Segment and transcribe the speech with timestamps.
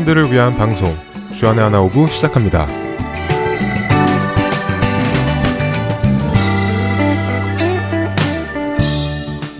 [0.00, 0.94] 청년들을 위한 방송
[1.32, 2.66] 주안의 하나 오브 시작합니다.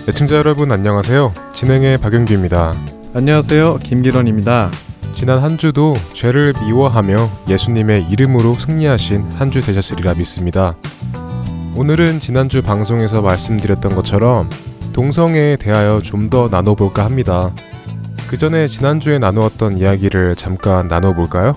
[0.08, 1.32] 애청자 여러분 안녕하세요.
[1.54, 2.74] 진행의 박영규입니다.
[3.14, 3.78] 안녕하세요.
[3.82, 4.70] 김기런입니다.
[5.14, 10.74] 지난 한 주도 죄를 미워하며 예수님의 이름으로 승리하신 한 주 되셨으리라 믿습니다.
[11.76, 14.48] 오늘은 지난주 방송에서 말씀드렸던 것처럼
[14.92, 17.52] 동성애에 대하여 좀 더 나눠볼까 합니다.
[18.30, 21.56] 그 전에 지난주에 나누었던 이야기를 잠깐 나눠볼까요?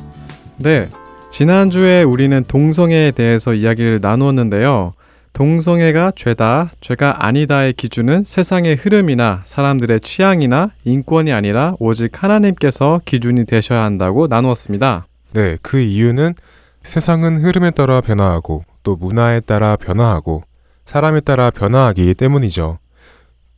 [0.58, 0.90] 네.
[1.30, 4.94] 지난주에 우리는 동성애에 대해서 이야기를 나누었는데요.
[5.34, 13.84] 동성애가 죄다, 죄가 아니다의 기준은 세상의 흐름이나 사람들의 취향이나 인권이 아니라 오직 하나님께서 기준이 되셔야
[13.84, 15.06] 한다고 나누었습니다.
[15.34, 16.34] 네, 그 이유는
[16.82, 20.42] 세상은 흐름에 따라 변화하고 또 문화에 따라 변화하고
[20.88, 22.80] 사람에 따라 변화하기 때문이죠.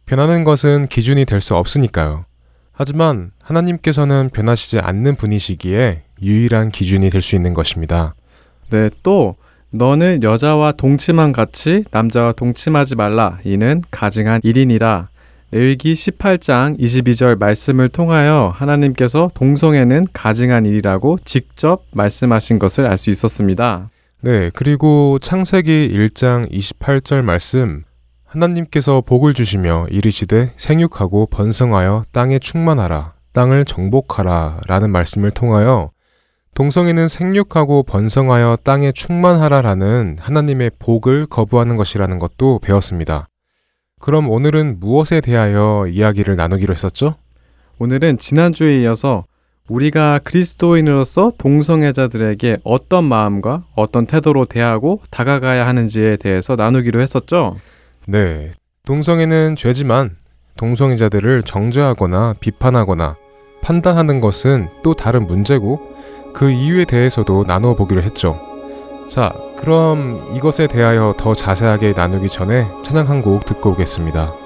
[0.06, 2.26] 변하는 것은 기준이 될 수 없으니까요.
[2.76, 8.14] 하지만 하나님께서는 변하시지 않는 분이시기에 유일한 기준이 될 수 있는 것입니다.
[8.70, 9.36] 네, 또
[9.72, 13.40] 너는 여자와 동침한 같이 남자와 동침하지 말라.
[13.44, 15.10] 이는 가증한 일이니라.
[15.52, 23.90] 레위기 18장 22절 말씀을 통하여 하나님께서 동성애는 가증한 일이라고 직접 말씀하신 것을 알 수 있었습니다.
[24.22, 27.84] 네, 그리고 창세기 1장 28절 말씀
[28.36, 35.92] 하나님께서 복을 주시며 이르시되 생육하고 번성하여 땅에 충만하라 땅을 정복하라 라는 말씀을 통하여
[36.54, 43.28] 동성애는 생육하고 번성하여 땅에 충만하라라는 하나님의 복을 거부하는 것이라는 것도 배웠습니다.
[44.00, 47.16] 그럼 오늘은 무엇에 대하여 이야기를 나누기로 했었죠?
[47.80, 49.26] 오늘은 지난주에 이어서
[49.68, 57.58] 우리가 그리스도인으로서 동성애자들에게 어떤 마음과 어떤 태도로 대하고 다가가야 하는지에 대해서 나누기로 했었죠?
[58.08, 58.52] 네.
[58.86, 60.18] 동성애는 죄지만
[60.58, 63.16] 동성애자들을 정죄하거나 비판하거나
[63.62, 65.80] 판단하는 것은 또 다른 문제고
[66.34, 68.40] 그 이유에 대해서도 나누어 보기로 했죠.
[69.10, 74.45] 자, 그럼 이것에 대하여 더 자세하게 나누기 전에 찬양 한 곡 듣고 오겠습니다.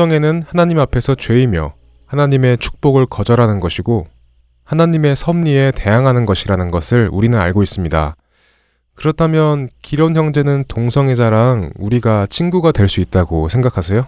[0.00, 1.72] 동성애는 하나님 앞에서 죄이며
[2.04, 4.06] 하나님의 축복을 거절하는 것이고
[4.64, 8.14] 하나님의 섭리에 대항하는 것이라는 것을 우리는 알고 있습니다.
[8.94, 14.06] 그렇다면 기론 형제는 동성애자랑 우리가 친구가 될 수 있다고 생각하세요?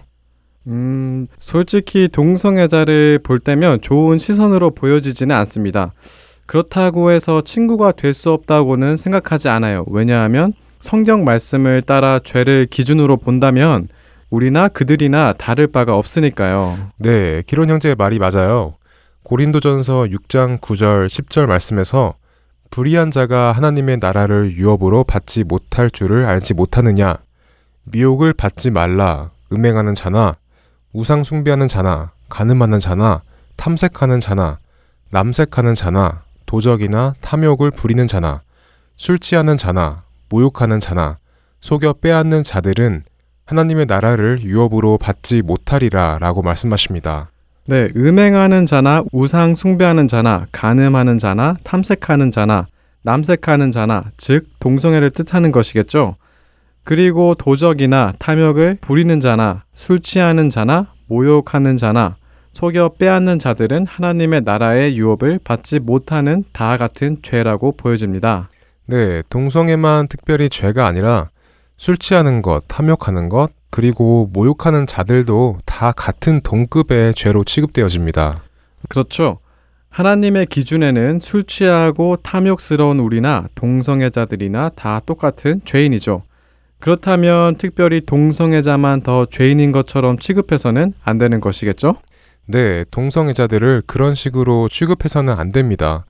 [0.67, 5.93] 음, 솔직히 동성애자를 볼 때면 좋은 시선으로 보여지지는 않습니다.
[6.45, 9.85] 그렇다고 해서 친구가 될 수 없다고는 생각하지 않아요.
[9.87, 13.87] 왜냐하면 성경 말씀을 따라 죄를 기준으로 본다면
[14.29, 16.91] 우리나 그들이나 다를 바가 없으니까요.
[16.97, 18.75] 네, 기론 형제의 말이 맞아요.
[19.23, 22.15] 고린도전서 6장 9절 10절 말씀에서
[22.69, 27.17] 불의한 자가 하나님의 나라를 유업으로 받지 못할 줄을 알지 못하느냐
[27.83, 30.35] 미혹을 받지 말라 음행하는 자나
[30.93, 33.23] 우상 숭배하는 자나 가늠하는 자나
[33.55, 34.59] 탐색하는 자나
[35.09, 38.41] 남색하는 자나 도적이나 탐욕을 부리는 자나
[38.95, 41.17] 술 취하는 자나 모욕하는 자나
[41.61, 43.03] 속여 빼앗는 자들은
[43.49, 47.31] 하나님의 나라를 유업으로 받지 못하리라 라고 말씀하십니다.
[47.65, 52.67] 네, 음행하는 자나 우상 숭배하는 자나 간음하는 자나 탐색하는 자나
[53.01, 56.15] 남색하는 자나 즉 동성애를 뜻하는 것이겠죠.
[56.83, 62.17] 그리고 도적이나 탐욕을 부리는 자나 술 취하는 자나 모욕하는 자나
[62.53, 68.49] 속여 빼앗는 자들은 하나님의 나라의 유업을 받지 못하는 다 같은 죄라고 보여집니다.
[68.85, 71.29] 네, 동성애만 특별히 죄가 아니라
[71.79, 78.43] 술 취하는 것, 탐욕하는 것, 그리고 모욕하는 자들도 다 같은 동급의 죄로 취급되어집니다.
[78.89, 79.39] 그렇죠.
[79.89, 86.23] 하나님의 기준에는 술 취하고 탐욕스러운 우리나 동성애자들이나 다 똑같은 죄인이죠.
[86.79, 91.95] 그렇다면 특별히 동성애자만 더 죄인인 것처럼 취급해서는 안 되는 것이겠죠?
[92.45, 96.05] 네, 동성애자들을 그런 식으로 취급해서는 안 됩니다.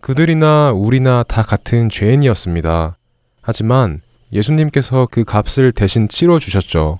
[0.00, 2.96] 그들이나 우리나 다 같은 죄인이었습니다.
[3.40, 4.00] 하지만
[4.32, 6.98] 예수님께서 그 값을 대신 치러 주셨죠.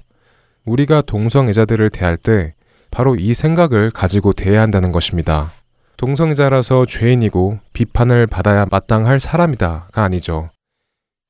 [0.64, 2.54] 우리가 동성애자들을 대할 때
[2.90, 5.52] 바로 이 생각을 가지고 대해야 한다는 것입니다.
[5.96, 10.50] 동성애자라서 죄인이고 비판을 받아야 마땅할 사람이다가 아니죠.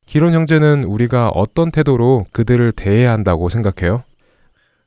[0.06, 4.04] 기론 형제는 우리가 어떤 태도로 그들을 대해야 한다고 생각해요?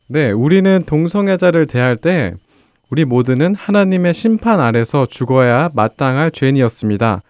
[0.08, 2.34] 네, 우리는 동성애자를 대할 때
[2.90, 7.22] 우리 모두는 하나님의 심판 아래서 죽어야 마땅할 죄인이었습니다.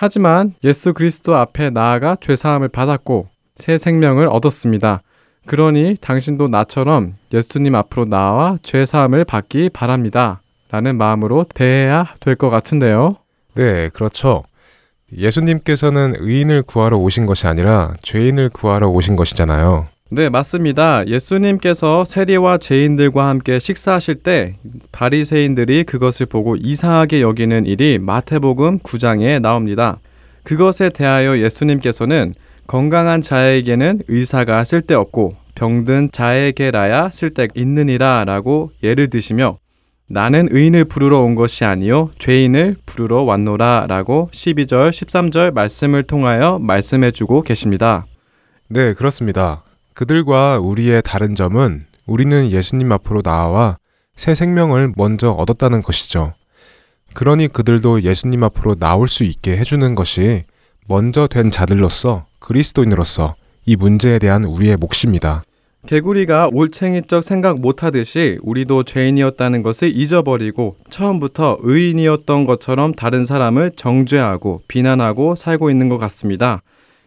[0.00, 3.26] 하지만 예수 그리스도 앞에 나아가 죄사함을 받았고
[3.56, 5.02] 새 생명을 얻었습니다.
[5.46, 10.40] 그러니 당신도 나처럼 예수님 앞으로 나와 죄사함을 받기 바랍니다.
[10.70, 13.16] 라는 마음으로 대해야 될 것 같은데요.
[13.54, 14.44] 네, 그렇죠.
[15.16, 19.88] 예수님께서는 의인을 구하러 오신 것이 아니라 죄인을 구하러 오신 것이잖아요.
[20.10, 21.06] 네, 맞습니다.
[21.06, 24.56] 예수님께서 세리와 죄인들과 함께 식사하실 때
[24.90, 29.98] 바리새인들이 그것을 보고 이상하게 여기는 일이 마태복음 9장에 나옵니다.
[30.44, 32.32] 그것에 대하여 예수님께서는
[32.66, 39.58] 건강한 자에게는 의사가 쓸데없고 병든 자에게라야 쓸데 있느니라라고 예를 드시며
[40.06, 47.42] 나는 의인을 부르러 온 것이 아니요 죄인을 부르러 왔노라라고 12절 13절 말씀을 통하여 말씀해 주고
[47.42, 48.06] 계십니다.
[48.68, 49.64] 네, 그렇습니다.
[49.98, 53.78] 그들과 우리의 다른 점은 우리는 예수님 앞으로 나와
[54.14, 56.34] 새 생명을 먼저 얻었다는 것이죠.
[57.14, 60.44] 그러니 그들도 예수님 앞으로 나올 수 있게 해주는 것이
[60.86, 63.34] 먼저 된 자들로서 그리스도인으로서
[63.66, 65.42] 이 문제에 대한 우리의 몫입니다.
[65.88, 75.34] 개구리가 올챙이적 생각 못하듯이 우리도 죄인이었다는 것을 잊어버리고 처음부터 의인이었던 것처럼 다른 사람을 정죄하고 비난하고
[75.34, 76.62] 살고 있는 것 같습니다.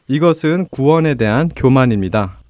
[0.10, 2.41] 이것은 구원에 대한 교만입니다.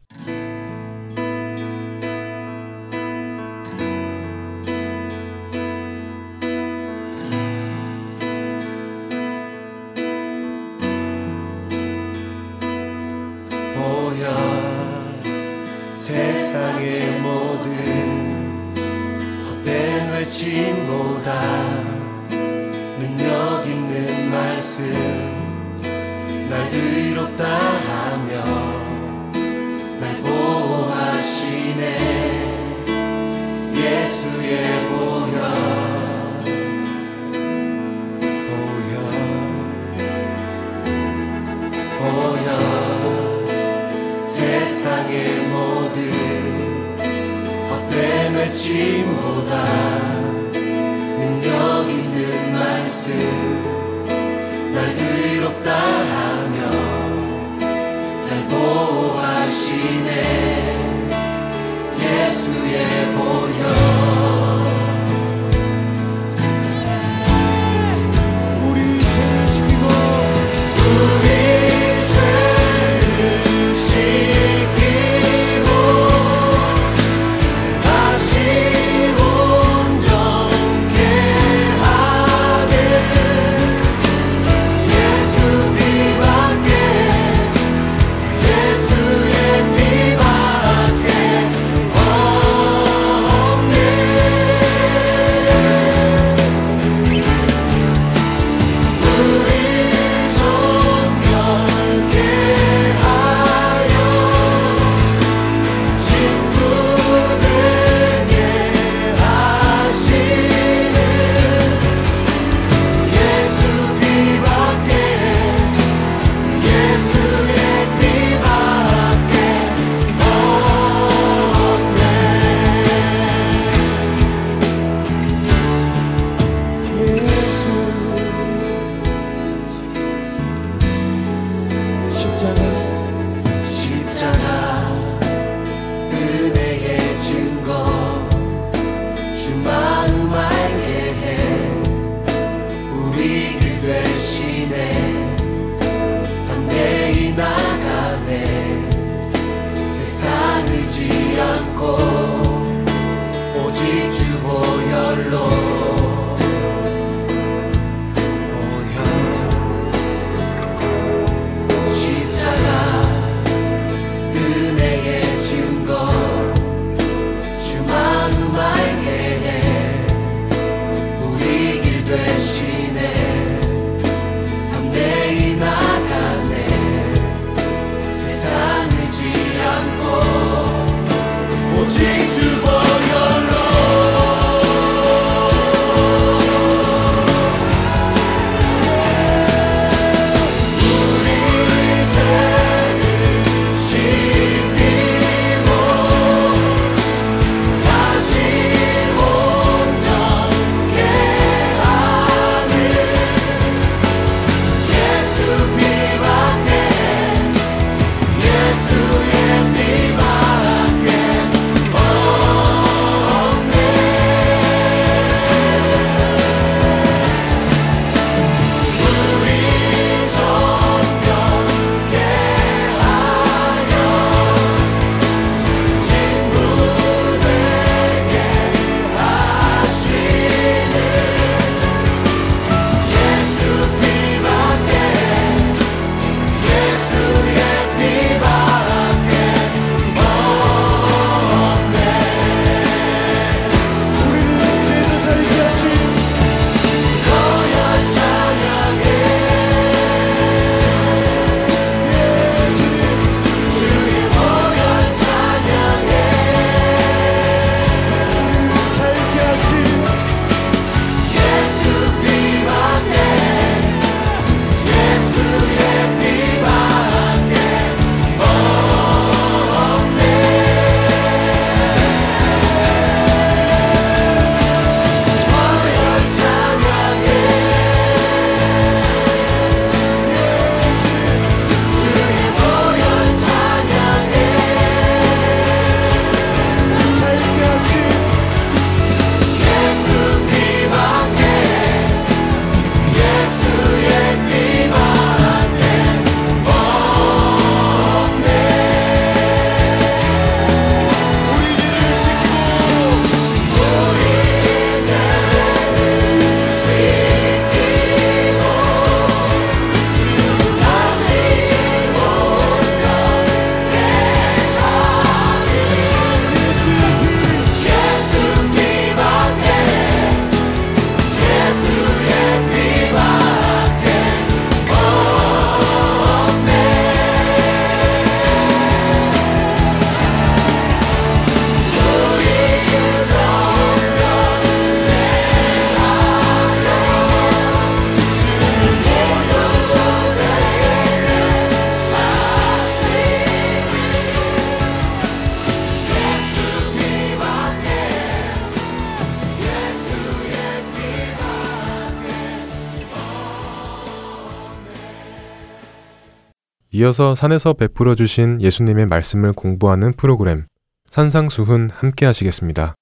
[357.11, 360.65] 이어서 산에서 베풀어 주신 예수님의 말씀을 공부하는 프로그램
[361.09, 362.95] 산상수훈 함께 하시겠습니다.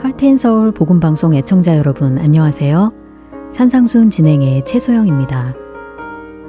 [0.00, 2.92] 할텐 서울 복음 방송 애청자 여러분 안녕하세요.
[3.52, 5.69] 산상순 진행의 최소영입니다.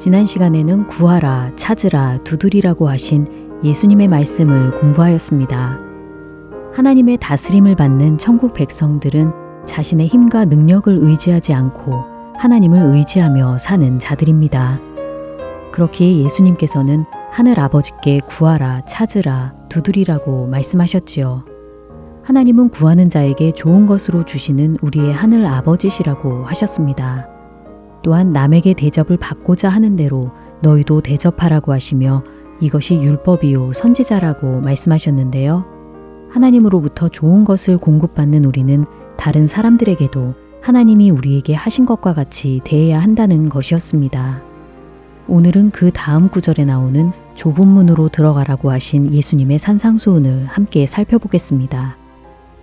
[0.02, 5.80] 지난 시간에는 구하라, 찾으라, 두드리라고 하신 예수님의 말씀을 공부하였습니다.
[6.74, 9.32] 하나님의 다스림을 받는 천국 백성들은
[9.68, 12.04] 자신의 힘과 능력을 의지하지 않고
[12.36, 14.80] 하나님을 의지하며 사는 자들입니다.
[15.72, 21.46] 그렇기에 예수님께서는 하늘 아버지께 구하라, 찾으라, 두드리라고 말씀하셨지요.
[22.24, 27.31] 하나님은 구하는 자에게 좋은 것으로 주시는 우리의 하늘 아버지시라고 하셨습니다.
[28.04, 32.24] 또한 남에게 대접을 받고자 하는 대로 너희도 대접하라고 하시며
[32.60, 35.66] 이것이 율법이요 선지자라고 말씀하셨는데요.
[36.30, 38.86] 하나님으로부터 좋은 것을 공급받는 우리는
[39.18, 44.44] 다른 사람들에게도 하나님이 우리에게 하신 것과 같이 대해야 한다는 것이었습니다.
[45.28, 51.98] 오늘은 그 다음 구절에 나오는 좁은 문으로 들어가라고 하신 예수님의 산상수훈을 함께 살펴보겠습니다.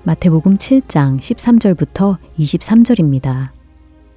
[0.04, 3.57] 마태복음 7장 13절부터 23절입니다.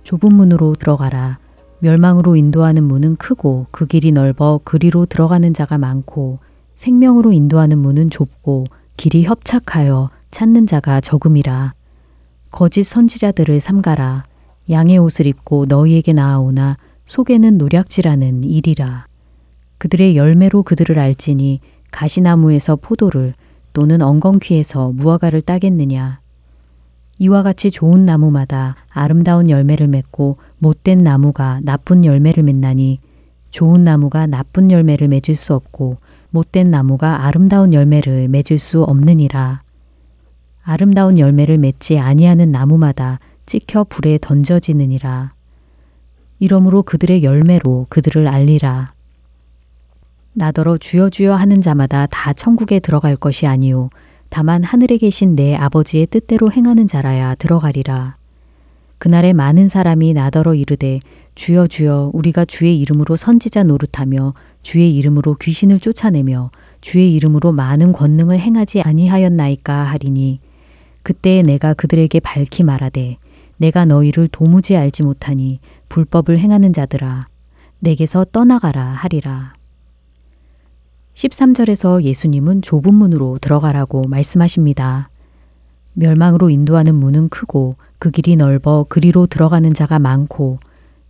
[0.03, 1.39] 좁은 문으로 들어가라.
[1.79, 6.39] 멸망으로 인도하는 문은 크고 그 길이 넓어 그리로 들어가는 자가 많고
[6.75, 8.65] 생명으로 인도하는 문은 좁고
[8.97, 11.73] 길이 협착하여 찾는 자가 적음이라.
[12.51, 14.23] 거짓 선지자들을 삼가라.
[14.69, 19.05] 양의 옷을 입고 너희에게 나아오나 속에는 노략질하는 일이라.
[19.79, 21.59] 그들의 열매로 그들을 알지니
[21.89, 23.33] 가시나무에서 포도를
[23.73, 26.20] 또는 엉겅퀴에서 무화과를 따겠느냐.
[27.21, 32.99] 이와 같이 좋은 나무마다 아름다운 열매를 맺고 못된 나무가 나쁜 열매를 맺나니
[33.51, 35.97] 좋은 나무가 나쁜 열매를 맺을 수 없고
[36.31, 39.61] 못된 나무가 아름다운 열매를 맺을 수 없느니라.
[40.63, 45.33] 아름다운 열매를 맺지 아니하는 나무마다 찍혀 불에 던져지느니라.
[46.39, 48.93] 이러므로 그들의 열매로 그들을 알리라.
[50.33, 53.91] 나더러 주여 주여 하는 자마다 다 천국에 들어갈 것이 아니요
[54.31, 58.15] 다만 하늘에 계신 내 아버지의 뜻대로 행하는 자라야 들어가리라.
[58.97, 61.01] 그날에 많은 사람이 나더러 이르되
[61.35, 68.39] 주여 주여 우리가 주의 이름으로 선지자 노릇하며 주의 이름으로 귀신을 쫓아내며 주의 이름으로 많은 권능을
[68.39, 70.39] 행하지 아니하였나이까 하리니
[71.03, 73.17] 그때에 내가 그들에게 밝히 말하되
[73.57, 77.27] 내가 너희를 도무지 알지 못하니 불법을 행하는 자들아
[77.79, 79.60] 내게서 떠나가라 하리라.
[81.15, 85.09] 13절에서 예수님은 좁은 문으로 들어가라고 말씀하십니다.
[85.93, 90.59] 멸망으로 인도하는 문은 크고 그 길이 넓어 그리로 들어가는 자가 많고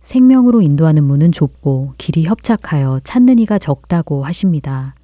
[0.00, 4.96] 생명으로 인도하는 문은 좁고 길이 협착하여 찾는 이가 적다고 하십니다.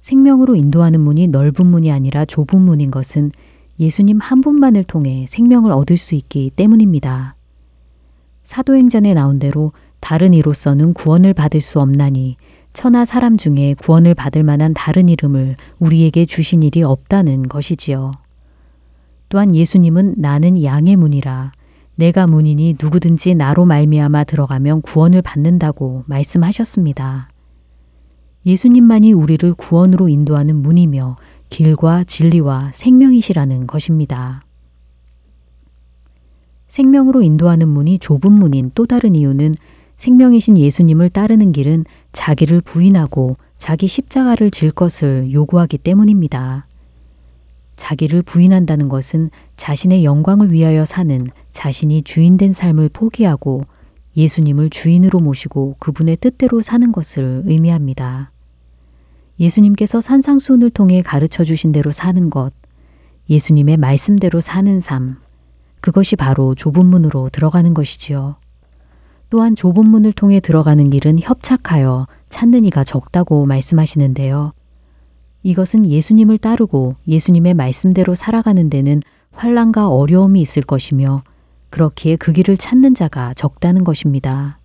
[0.00, 3.32] 생명으로 인도하는 문이 넓은 문이 아니라 좁은 문인 것은
[3.80, 7.36] 예수님 한 분만을 통해 생명을 얻을 수 있기 때문입니다.
[8.42, 12.36] 사도행전에 나온 대로 다른 이로서는 구원을 받을 수 없나니
[12.72, 18.12] 천하 사람 중에 구원을 받을 만한 다른 이름을 우리에게 주신 일이 없다는 것이지요.
[19.28, 21.52] 또한 예수님은 나는 양의 문이라
[21.96, 27.28] 내가 문이니 누구든지 나로 말미암아 들어가면 구원을 받는다고 말씀하셨습니다.
[28.46, 31.16] 예수님만이 우리를 구원으로 인도하는 문이며
[31.48, 34.42] 길과 진리와 생명이시라는 것입니다.
[36.68, 39.54] 생명으로 인도하는 문이 좁은 문인 또 다른 이유는
[39.96, 41.84] 생명이신 예수님을 따르는 길은
[42.18, 46.66] 자기를 부인하고 자기 십자가를 질 것을 요구하기 때문입니다.
[47.76, 53.62] 자기를 부인한다는 것은 자신의 영광을 위하여 사는 자신이 주인된 삶을 포기하고
[54.16, 58.32] 예수님을 주인으로 모시고 그분의 뜻대로 사는 것을 의미합니다.
[59.38, 62.52] 예수님께서 산상수훈을 통해 가르쳐 주신 대로 사는 것,
[63.30, 65.18] 예수님의 말씀대로 사는 삶,
[65.80, 68.38] 그것이 바로 좁은 문으로 들어가는 것이지요.
[69.30, 74.52] 또한 좁은 문을 통해 들어가는 길은 협착하여 찾는 이가 적다고 말씀하시는데요.
[75.42, 81.22] 이것은 예수님을 따르고 예수님의 말씀대로 살아가는 데는 환란과 어려움이 있을 것이며
[81.70, 84.58] 그렇기에 그 길을 찾는 자가 적다는 것입니다.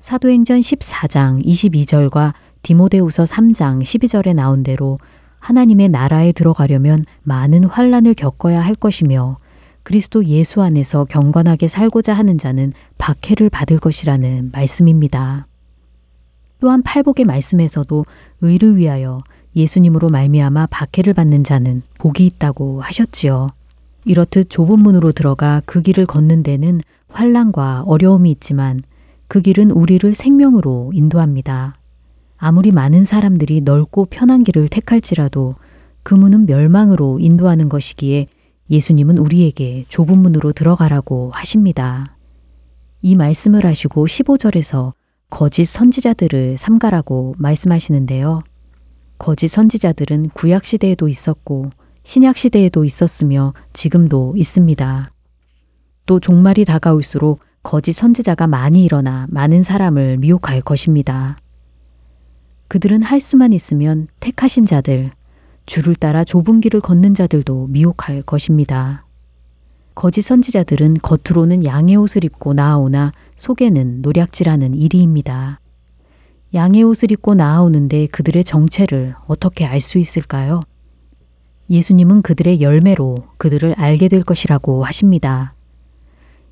[0.00, 2.32] 사도행전 14장 22절과
[2.62, 4.98] 디모데후서 3장 12절에 나온 대로
[5.38, 9.38] 하나님의 나라에 들어가려면 많은 환란을 겪어야 할 것이며
[9.86, 15.46] 그리스도 예수 안에서 경건하게 살고자 하는 자는 박해를 받을 것이라는 말씀입니다.
[16.58, 18.04] 또한 팔복의 말씀에서도
[18.40, 19.22] 의를 위하여
[19.54, 23.46] 예수님으로 말미암아 박해를 받는 자는 복이 있다고 하셨지요.
[24.04, 28.82] 이렇듯 좁은 문으로 들어가 그 길을 걷는 데는 환란과 어려움이 있지만
[29.28, 31.78] 그 길은 우리를 생명으로 인도합니다.
[32.38, 35.54] 아무리 많은 사람들이 넓고 편한 길을 택할지라도
[36.02, 38.26] 그 문은 멸망으로 인도하는 것이기에
[38.70, 42.16] 예수님은 우리에게 좁은 문으로 들어가라고 하십니다.
[43.02, 44.92] 이 말씀을 하시고 15절에서
[45.30, 48.40] 거짓 선지자들을 삼가라고 말씀하시는데요.
[49.18, 51.70] 거짓 선지자들은 구약 시대에도 있었고
[52.04, 55.12] 신약 시대에도 있었으며 지금도 있습니다.
[56.06, 61.36] 또 종말이 다가올수록 거짓 선지자가 많이 일어나 많은 사람을 미혹할 것입니다.
[62.68, 65.10] 그들은 할 수만 있으면 택하신 자들,
[65.66, 69.04] 줄을 따라 좁은 길을 걷는 자들도 미혹할 것입니다.
[69.94, 75.60] 거짓 선지자들은 겉으로는 양의 옷을 입고 나아오나 속에는 노략질하는 일이입니다.
[76.54, 80.60] 양의 옷을 입고 나아오는데 그들의 정체를 어떻게 알 수 있을까요?
[81.68, 85.54] 예수님은 그들의 열매로 그들을 알게 될 것이라고 하십니다.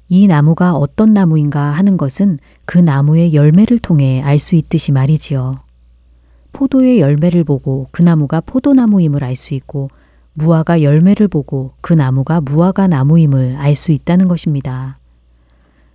[0.08, 5.63] 이 나무가 어떤 나무인가 하는 것은 그 나무의 열매를 통해 알 수 있듯이 말이지요.
[6.54, 9.90] 포도의 열매를 보고 그 나무가 포도나무임을 알 수 있고
[10.32, 14.98] 무화과 열매를 보고 그 나무가 무화과 나무임을 알 수 있다는 것입니다.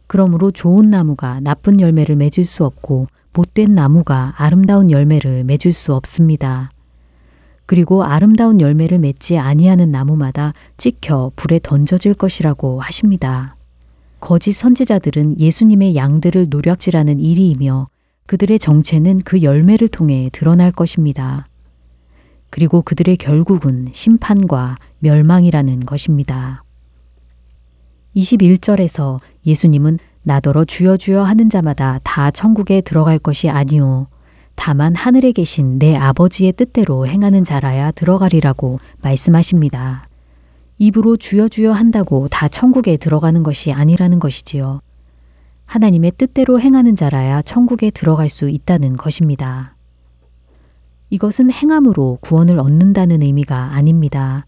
[0.05, 6.71] 그러므로 좋은 나무가 나쁜 열매를 맺을 수 없고 못된 나무가 아름다운 열매를 맺을 수 없습니다.
[7.65, 13.55] 그리고 아름다운 열매를 맺지 아니하는 나무마다 찍혀 불에 던져질 것이라고 하십니다.
[14.19, 17.87] 거짓 선지자들은 예수님의 양들을 노략질하는 일이이며
[18.29, 21.47] 그들의 정체는 그 열매를 통해 드러날 것입니다.
[22.51, 26.63] 그리고 그들의 결국은 심판과 멸망이라는 것입니다.
[28.15, 34.05] 21절에서 예수님은 나더러 주여 주여 하는 자마다 다 천국에 들어갈 것이 아니오.
[34.53, 40.07] 다만 하늘에 계신 내 아버지의 뜻대로 행하는 자라야 들어가리라고 말씀하십니다.
[40.77, 44.81] 입으로 주여 주여 한다고 다 천국에 들어가는 것이 아니라는 것이지요.
[45.69, 49.75] 하나님의 뜻대로 행하는 자라야 천국에 들어갈 수 있다는 것입니다.
[51.11, 54.47] 이것은 행함으로 구원을 얻는다는 의미가 아닙니다.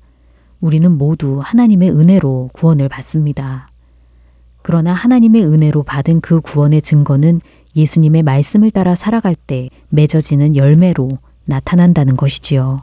[0.62, 3.68] 우리는 모두 하나님의 은혜로 구원을 받습니다.
[4.64, 7.40] 그러나 하나님의 은혜로 받은 그 구원의 증거는
[7.76, 11.08] 예수님의 말씀을 따라 살아갈 때 맺어지는 열매로
[11.46, 12.78] 나타난다는 것이지요.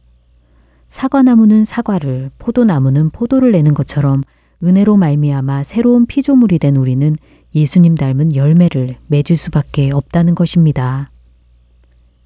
[0.88, 4.22] 사과나무는 사과를, 포도나무는 포도를 내는 것처럼
[4.62, 7.16] 은혜로 말미암아 새로운 피조물이 된 우리는
[7.54, 11.10] 예수님 닮은 열매를 맺을 수밖에 없다는 것입니다.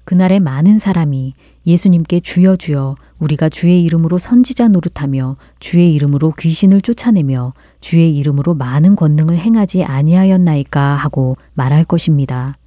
[0.05, 1.33] 그날에 많은 사람이
[1.65, 8.97] 예수님께 주여 주여 우리가 주의 이름으로 선지자 노릇하며 주의 이름으로 귀신을 쫓아내며 주의 이름으로 많은
[8.97, 12.57] 권능을 행하지 아니하였나이까 하고 말할 것입니다.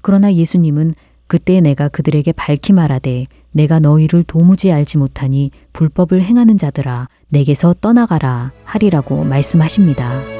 [0.00, 0.94] 그러나 예수님은
[1.28, 8.50] 그때 내가 그들에게 밝히 말하되 내가 너희를 도무지 알지 못하니 불법을 행하는 자들아 내게서 떠나가라
[8.64, 10.33] 하리라고 말씀하십니다.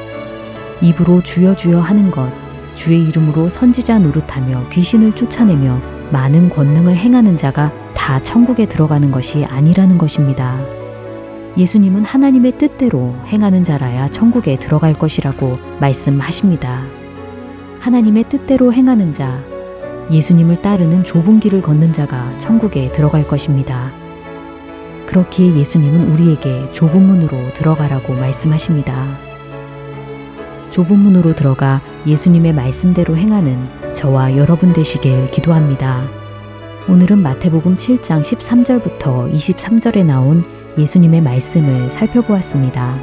[0.85, 2.31] 입으로 주여 주여 하는 것
[2.75, 5.81] 주의 이름으로 선지자 노릇하며 귀신을 쫓아내며
[6.13, 10.61] 많은 권능을 행하는 자가 다 천국에 들어가는 것이 아니라는 것입니다.
[11.57, 16.83] 예수님은 하나님의 뜻대로 행하는 자라야 천국에 들어갈 것이라고 말씀하십니다.
[17.81, 19.41] 하나님의 뜻대로 행하는 자,
[20.11, 23.91] 예수님을 따르는 좁은 길을 걷는 자가 천국에 들어갈 것입니다.
[25.07, 29.34] 그렇기에 예수님은 우리에게 좁은 문으로 들어가라고 말씀하십니다.
[30.75, 36.03] 좁은 문으로 들어가 예수님의 말씀대로 행하는 저와 여러분 되시길 기도합니다.
[36.89, 40.45] 오늘은 마태복음 7장 13절부터 23절에 나온
[40.77, 42.99] 예수님의 말씀을 살펴보았습니다.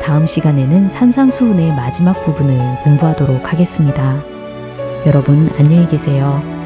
[0.00, 4.24] 다음 시간에는 산상수훈의 마지막 부분을 공부하도록 하겠습니다.
[5.04, 6.57] 여러분 안녕히 계세요.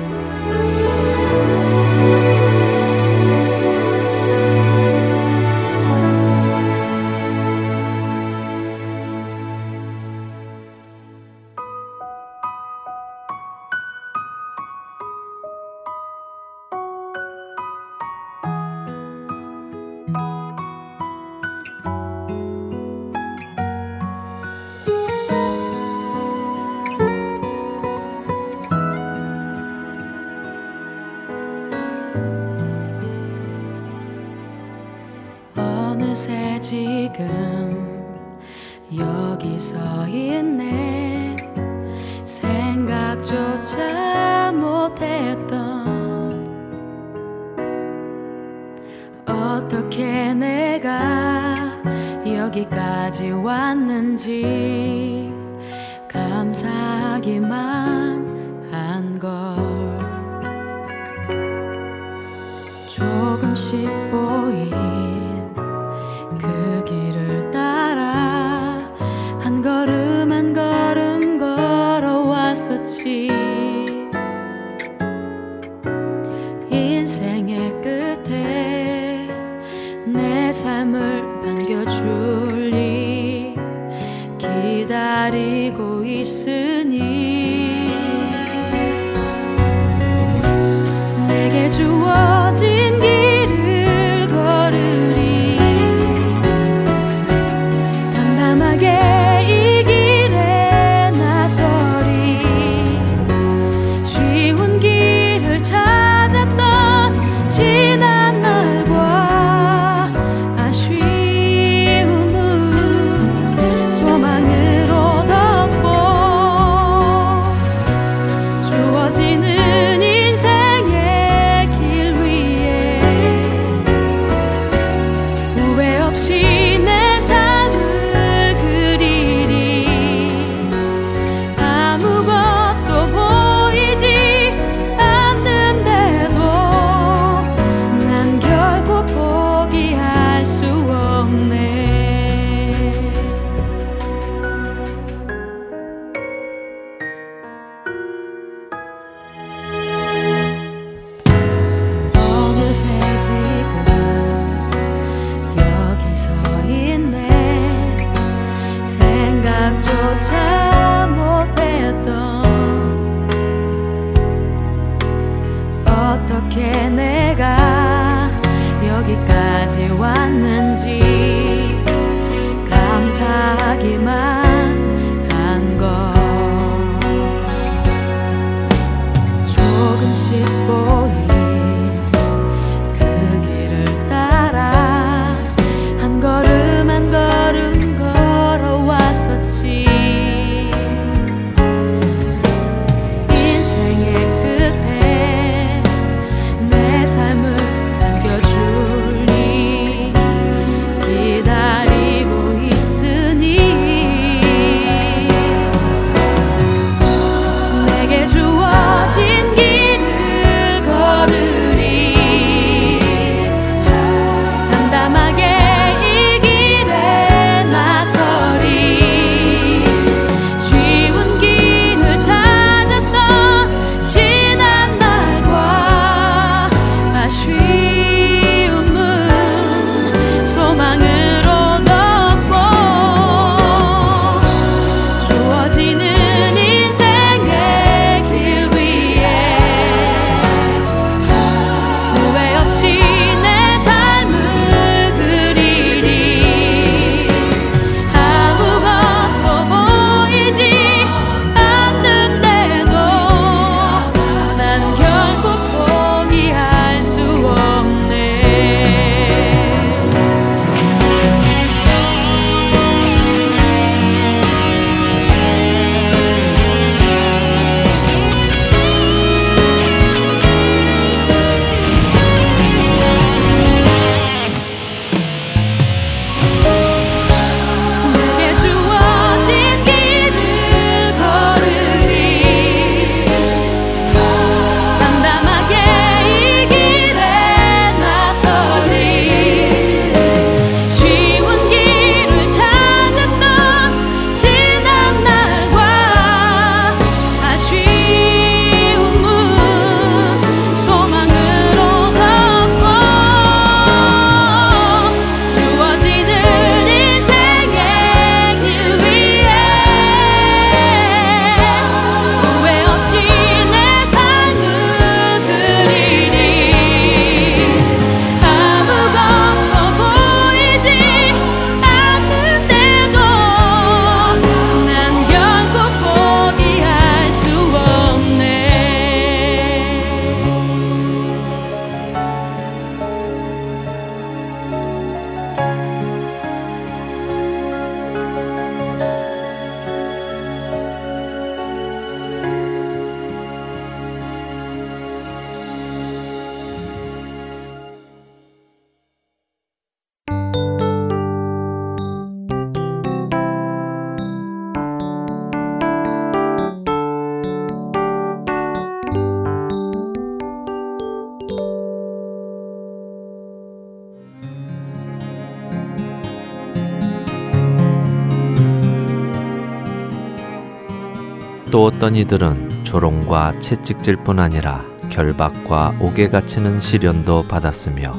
[372.03, 378.13] 어떤 이들은 조롱과 채찍질뿐 아니라 결박과 옥에 갇히는 시련도 받았으며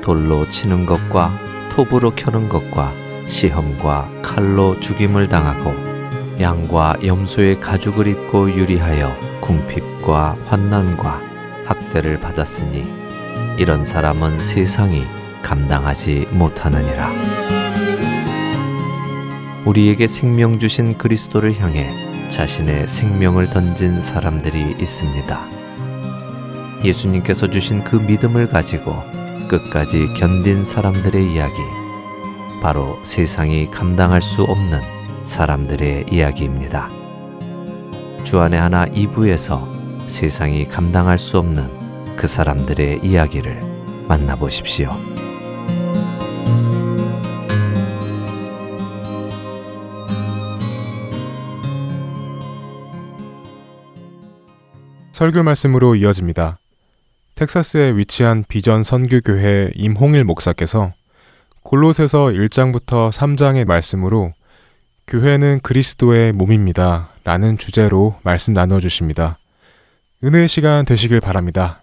[0.00, 1.32] 돌로 치는 것과
[1.74, 2.92] 톱으로 켜는 것과
[3.26, 5.74] 시험과 칼로 죽임을 당하고
[6.40, 11.22] 양과 염소의 가죽을 입고 유리하여 궁핍과 환난과
[11.64, 12.86] 학대를 받았으니
[13.58, 15.02] 이런 사람은 세상이
[15.42, 17.10] 감당하지 못하느니라.
[19.64, 22.01] 우리에게 생명 주신 그리스도를 향해
[22.32, 25.50] 자신의 생명을 던진 사람들이 있습니다.
[26.82, 28.94] 예수님께서 주신 그 믿음을 가지고
[29.48, 31.60] 끝까지 견딘 사람들의 이야기.
[32.62, 34.80] 바로 세상이 감당할 수 없는
[35.24, 36.88] 사람들의 이야기입니다.
[38.24, 43.60] 주안의 하나 2부에서 세상이 감당할 수 없는 그 사람들의 이야기를
[44.08, 45.11] 만나보십시오.
[55.22, 56.58] 설교 말씀으로 이어집니다.
[57.36, 60.94] 텍사스에 위치한 비전 선교교회 임홍일 목사께서
[61.62, 64.32] 골로새서 1장부터 3장의 말씀으로
[65.06, 67.10] 교회는 그리스도의 몸입니다.
[67.22, 69.38] 라는 주제로 말씀 나누어 주십니다.
[70.24, 71.82] 은혜의 시간 되시길 바랍니다.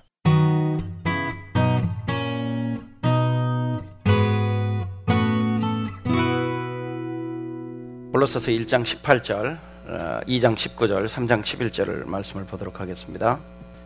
[8.12, 13.40] 골로새서 1장 18절, 어, 2장 19절, 3장 11절을 말씀을 보도록 하겠습니다.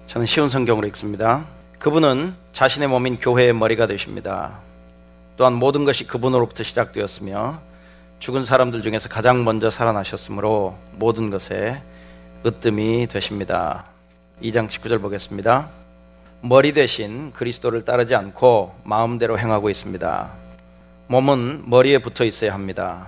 [0.08, 1.46] 저는 쉬운 성경으로 읽습니다.
[1.80, 4.60] 그분은 자신의 몸인 교회의 머리가 되십니다.
[5.38, 7.62] 또한 모든 것이 그분으로부터 시작되었으며
[8.20, 11.82] 죽은 사람들 중에서 가장 먼저 살아나셨으므로 모든 것에
[12.46, 13.86] 으뜸이 되십니다.
[14.42, 15.70] 2장 19절 보겠습니다.
[16.42, 20.32] 머리 대신 그리스도를 따르지 않고 마음대로 행하고 있습니다.
[21.08, 23.08] 몸은 머리에 붙어 있어야 합니다.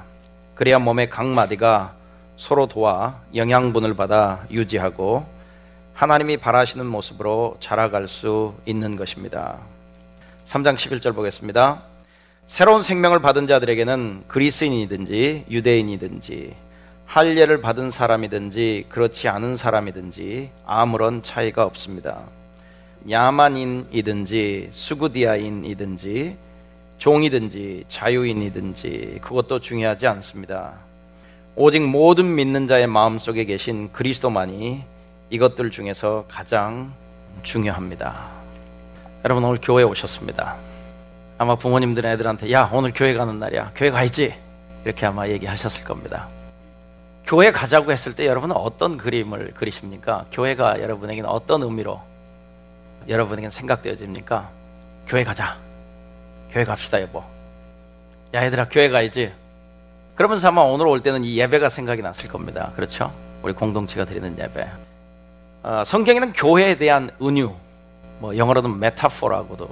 [0.53, 2.04] 그래야 몸의 각 마디가
[2.37, 5.25] 서로 도와 영양분을 받아 유지하고
[5.93, 9.59] 하나님이 바라시는 모습으로 자라갈 수 있는 것입니다.
[10.45, 11.83] 3장 11절 보겠습니다.
[12.47, 16.55] 새로운 생명을 받은 자들에게는 그리스인이든지 유대인이든지
[17.05, 22.23] 할례를 받은 사람이든지 그렇지 않은 사람이든지 아무런 차이가 없습니다.
[23.09, 26.37] 야만인이든지 수구디아인이든지
[26.97, 30.84] 종이든지 자유인이든지 그것도 중요하지 않습니다.
[31.57, 34.83] 오직 모든 믿는 자의 마음속에 계신 그리스도만이
[35.29, 36.93] 이것들 중에서 가장
[37.43, 38.27] 중요합니다.
[39.23, 40.57] 여러분 오늘 교회에 오셨습니다.
[41.37, 44.35] 아마 부모님들 애들한테 야 오늘 교회 가는 날이야 교회 가야지
[44.83, 46.27] 이렇게 아마 얘기하셨을 겁니다.
[47.23, 50.25] 교회 가자고 했을 때 여러분은 어떤 그림을 그리십니까?
[50.33, 52.01] 교회가 여러분에게는 어떤 의미로
[53.07, 54.49] 여러분에게는 생각되어집니까?
[55.07, 55.57] 교회 가자.
[56.51, 57.23] 교회 갑시다 여보.
[58.33, 59.31] 야 얘들아 교회 가야지.
[60.15, 62.71] 그러면서 아마 오늘 올 때는 이 예배가 생각이 났을 겁니다.
[62.75, 63.13] 그렇죠?
[63.41, 64.67] 우리 공동체가 드리는 예배.
[65.63, 67.53] 어, 성경에는 교회에 대한 은유,
[68.19, 69.69] 뭐 영어로는 메타포라고도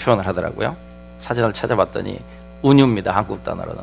[0.00, 0.76] 표현을 하더라고요.
[1.18, 2.18] 사전을 찾아봤더니
[2.64, 3.12] 은유입니다.
[3.12, 3.82] 한국 단어로는.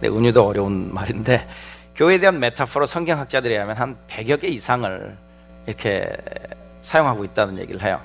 [0.00, 1.46] 근데 은유도 어려운 말인데
[1.94, 5.16] 교회에 대한 메타포로 성경학자들에 의하면 한 100여 개 이상을
[5.66, 6.08] 이렇게
[6.82, 8.00] 사용하고 있다는 얘기를 해요.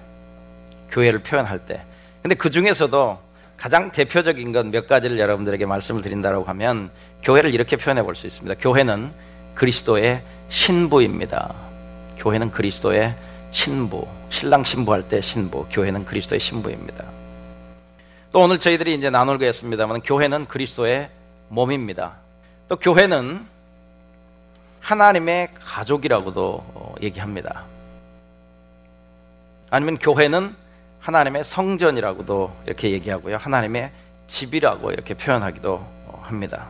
[0.90, 1.84] 교회를 표현할 때.
[2.22, 3.20] 근데 그 중에서도
[3.58, 6.90] 가장 대표적인 건 몇 가지를 여러분들에게 말씀을 드린다고 하면
[7.24, 8.56] 교회를 이렇게 표현해 볼 수 있습니다.
[8.60, 9.12] 교회는
[9.56, 11.54] 그리스도의 신부입니다.
[12.18, 13.16] 교회는 그리스도의
[13.52, 14.08] 신부.
[14.30, 15.66] 신랑 신부할 때 신부.
[15.70, 17.04] 교회는 그리스도의 신부입니다.
[18.32, 21.10] 또 오늘 저희들이 이제 나누겠습니다만 교회는 그리스도의
[21.50, 22.14] 몸입니다.
[22.70, 23.46] 또 교회는
[24.80, 27.66] 하나님의 가족이라고도 얘기합니다.
[29.70, 30.56] 아니면 교회는
[31.00, 33.38] 하나님의 성전이라고도 이렇게 얘기하고요.
[33.38, 33.92] 하나님의
[34.28, 35.86] 집이라고 이렇게 표현하기도
[36.22, 36.68] 합니다.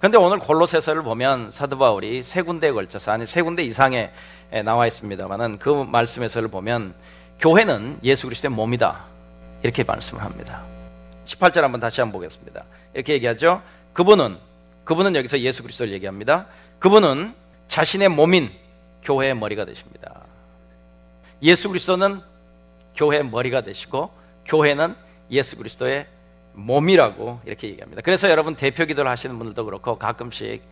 [0.00, 4.10] 그런데 오늘 골로새서를 보면 사도 바울이 세 군데에 걸쳐서 아니 세 군데 이상에
[4.64, 6.94] 나와 있습니다만은 그 말씀에서를 보면
[7.38, 9.04] 교회는 예수 그리스도의 몸이다.
[9.62, 10.62] 이렇게 말씀을 합니다.
[11.26, 12.64] 18절 한번 다시 한번 보겠습니다.
[12.94, 13.60] 이렇게 얘기하죠.
[13.92, 14.38] 그분은
[14.84, 16.46] 그분은 여기서 예수 그리스도를 얘기합니다.
[16.78, 17.34] 그분은
[17.68, 18.50] 자신의 몸인
[19.02, 20.22] 교회의 머리가 되십니다.
[21.42, 22.22] 예수 그리스도는
[22.96, 24.10] 교회의 머리가 되시고
[24.46, 24.96] 교회는
[25.30, 26.06] 예수 그리스도의
[26.52, 28.02] 몸이라고 이렇게 얘기합니다.
[28.02, 30.62] 그래서 여러분 대표 기도를 하시는 분들도 그렇고 가끔씩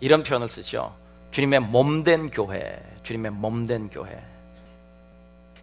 [0.00, 0.94] 이런 표현을 쓰죠.
[1.30, 4.18] 주님의 몸된 교회, 주님의 몸된 교회.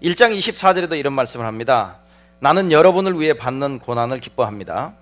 [0.01, 1.97] 1장 24절에도 이런 말씀을 합니다.
[2.39, 4.93] 나는 여러분을 위해 받는 고난을 기뻐합니다.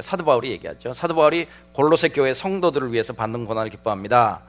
[0.00, 0.92] 사도 바울이 얘기하죠.
[0.92, 4.40] 사도 바울이 골로새 교회 성도들을 위해서 받는 고난을 기뻐합니다.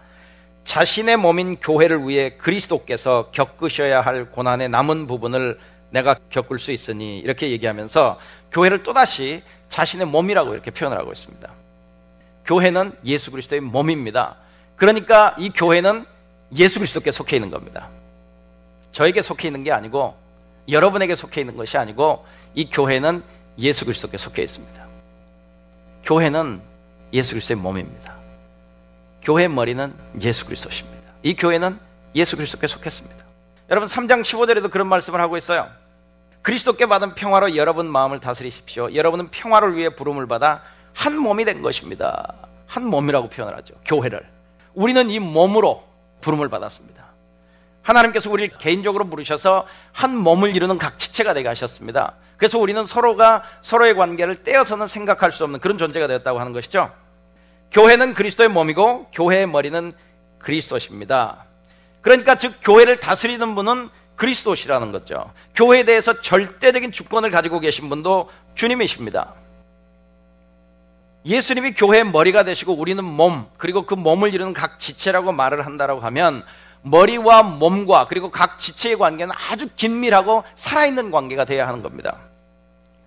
[0.63, 5.59] 자신의 몸인 교회를 위해 그리스도께서 겪으셔야 할 고난의 남은 부분을
[5.93, 8.19] 내가 겪을 수 있으니 이렇게 얘기하면서
[8.51, 11.49] 교회를 또다시 자신의 몸이라고 이렇게 표현을 하고 있습니다.
[12.45, 14.37] 교회는 예수 그리스도의 몸입니다.
[14.75, 16.05] 그러니까 이 교회는
[16.55, 17.89] 예수 그리스도께 속해 있는 겁니다.
[18.91, 20.17] 저에게 속해 있는 게 아니고
[20.67, 22.25] 여러분에게 속해 있는 것이 아니고
[22.55, 23.23] 이 교회는
[23.59, 24.87] 예수 그리스도께 속해 있습니다.
[26.03, 26.59] 교회는
[27.13, 28.15] 예수 그리스도의 몸입니다.
[29.21, 31.13] 교회의 머리는 예수 그리스도십니다.
[31.21, 31.79] 이 교회는
[32.15, 33.23] 예수 그리스도께 속했습니다.
[33.69, 35.69] 여러분 3장 15절에도 그런 말씀을 하고 있어요.
[36.43, 38.93] 그리스도께 받은 평화로 여러분 마음을 다스리십시오.
[38.93, 40.61] 여러분은 평화를 위해 부름을 받아
[40.93, 42.35] 한 몸이 된 것입니다.
[42.67, 43.73] 한 몸이라고 표현을 하죠.
[43.85, 44.27] 교회를.
[44.73, 45.83] 우리는 이 몸으로
[46.21, 47.01] 부름을 받았습니다.
[47.81, 52.15] 하나님께서 우리를 개인적으로 부르셔서 한 몸을 이루는 각 지체가 되게 하셨습니다.
[52.37, 56.91] 그래서 우리는 서로가 서로의 관계를 떼어서는 생각할 수 없는 그런 존재가 되었다고 하는 것이죠.
[57.71, 59.93] 교회는 그리스도의 몸이고 교회의 머리는
[60.39, 61.45] 그리스도십니다.
[62.01, 65.31] 그러니까 즉 교회를 다스리는 분은 그리스도시라는 거죠.
[65.55, 69.33] 교회에 대해서 절대적인 주권을 가지고 계신 분도 주님이십니다.
[71.25, 76.43] 예수님이 교회의 머리가 되시고 우리는 몸 그리고 그 몸을 이루는 각 지체라고 말을 한다라고 하면
[76.81, 82.17] 머리와 몸과 그리고 각 지체의 관계는 아주 긴밀하고 살아있는 관계가 되어야 하는 겁니다.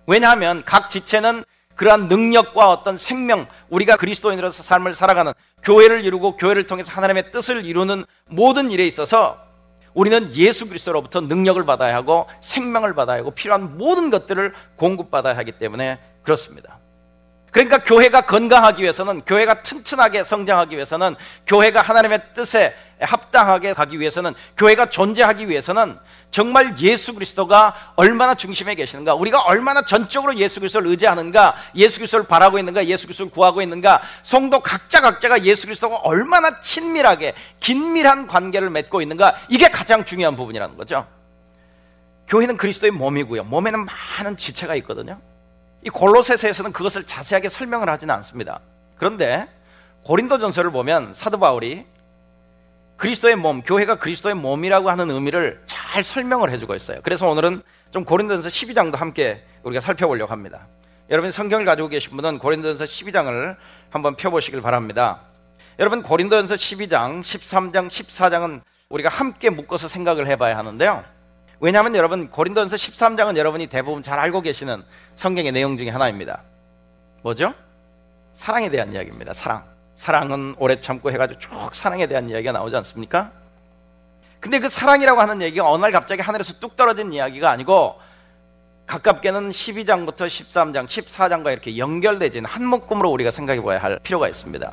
[0.07, 1.43] 왜냐하면 각 지체는
[1.75, 5.31] 그러한 능력과 어떤 생명, 우리가 그리스도인으로서 삶을 살아가는
[5.61, 9.37] 교회를 이루고 교회를 통해서 하나님의 뜻을 이루는 모든 일에 있어서
[9.97, 15.97] 우리는 예수 그리스도로부터 능력을 받아야 하고 생명을 받아야 하고 필요한 모든 것들을 공급받아야 하기 때문에
[16.21, 16.76] 그렇습니다.
[17.57, 21.15] 그러니까 교회가 건강하기 위해서는 교회가 튼튼하게 성장하기 위해서는
[21.47, 25.97] 교회가 하나님의 뜻에 합당하게 가기 위해서는 교회가 존재하기 위해서는
[26.29, 32.59] 정말 예수 그리스도가 얼마나 중심에 계시는가 우리가 얼마나 전적으로 예수 그리스도를 의지하는가 예수 그리스도를 바라고
[32.59, 39.01] 있는가 예수 그리스도를 구하고 있는가 성도 각자 각자가 예수 그리스도가 얼마나 친밀하게 긴밀한 관계를 맺고
[39.01, 41.07] 있는가 이게 가장 중요한 부분이라는 거죠.
[42.27, 43.45] 교회는 그리스도의 몸이고요.
[43.45, 45.19] 몸에는 많은 지체가 있거든요
[45.83, 48.59] 이 골로새서에서는 그것을 자세하게 설명을 하지는 않습니다.
[48.97, 49.47] 그런데
[50.03, 51.85] 고린도전서를 보면 사도 바울이
[52.97, 56.99] 그리스도의 몸, 교회가 그리스도의 몸이라고 하는 의미를 잘 설명을 해주고 있어요.
[57.03, 57.61] 그래서 오늘은
[57.91, 60.67] 좀 고린도전서 12장도 함께 우리가 살펴보려고 합니다.
[61.09, 63.55] 여러분 성경을 가지고 계신 분은 고린도전서 12장을
[63.91, 65.21] 한번 펴보시길 바랍니다.
[65.79, 71.03] 여러분 고린도전서 12장, 13장, 14장은 우리가 함께 묶어서 생각을 해봐야 하는데요.
[71.59, 74.83] 왜냐하면 여러분 고린도전서 13장은 여러분이 대부분 잘 알고 계시는
[75.15, 76.43] 성경의 내용 중에 하나입니다.
[77.23, 77.53] 뭐죠?
[78.35, 79.33] 사랑에 대한 이야기입니다.
[79.33, 79.63] 사랑.
[79.95, 83.31] 사랑은 오래 참고 해가지고 쭉 사랑에 대한 이야기가 나오지 않습니까?
[84.39, 87.99] 근데 그 사랑이라고 하는 얘기가 어느 날 갑자기 하늘에서 뚝 떨어진 이야기가 아니고
[88.85, 94.71] 가깝게는 12장부터 13장, 14장과 이렇게 연결되진 한 묶음으로 우리가 생각해 봐야 할 필요가 있습니다.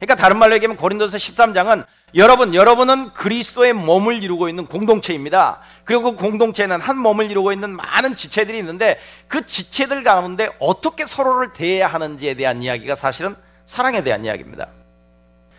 [0.00, 1.84] 그러니까 다른 말로 얘기하면 고린도서 13장은
[2.16, 5.60] 여러분, 여러분은 그리스도의 몸을 이루고 있는 공동체입니다.
[5.84, 8.98] 그리고 그 공동체는 한 몸을 이루고 있는 많은 지체들이 있는데
[9.28, 13.36] 그 지체들 가운데 어떻게 서로를 대해야 하는지에 대한 이야기가 사실은
[13.66, 14.68] 사랑에 대한 이야기입니다.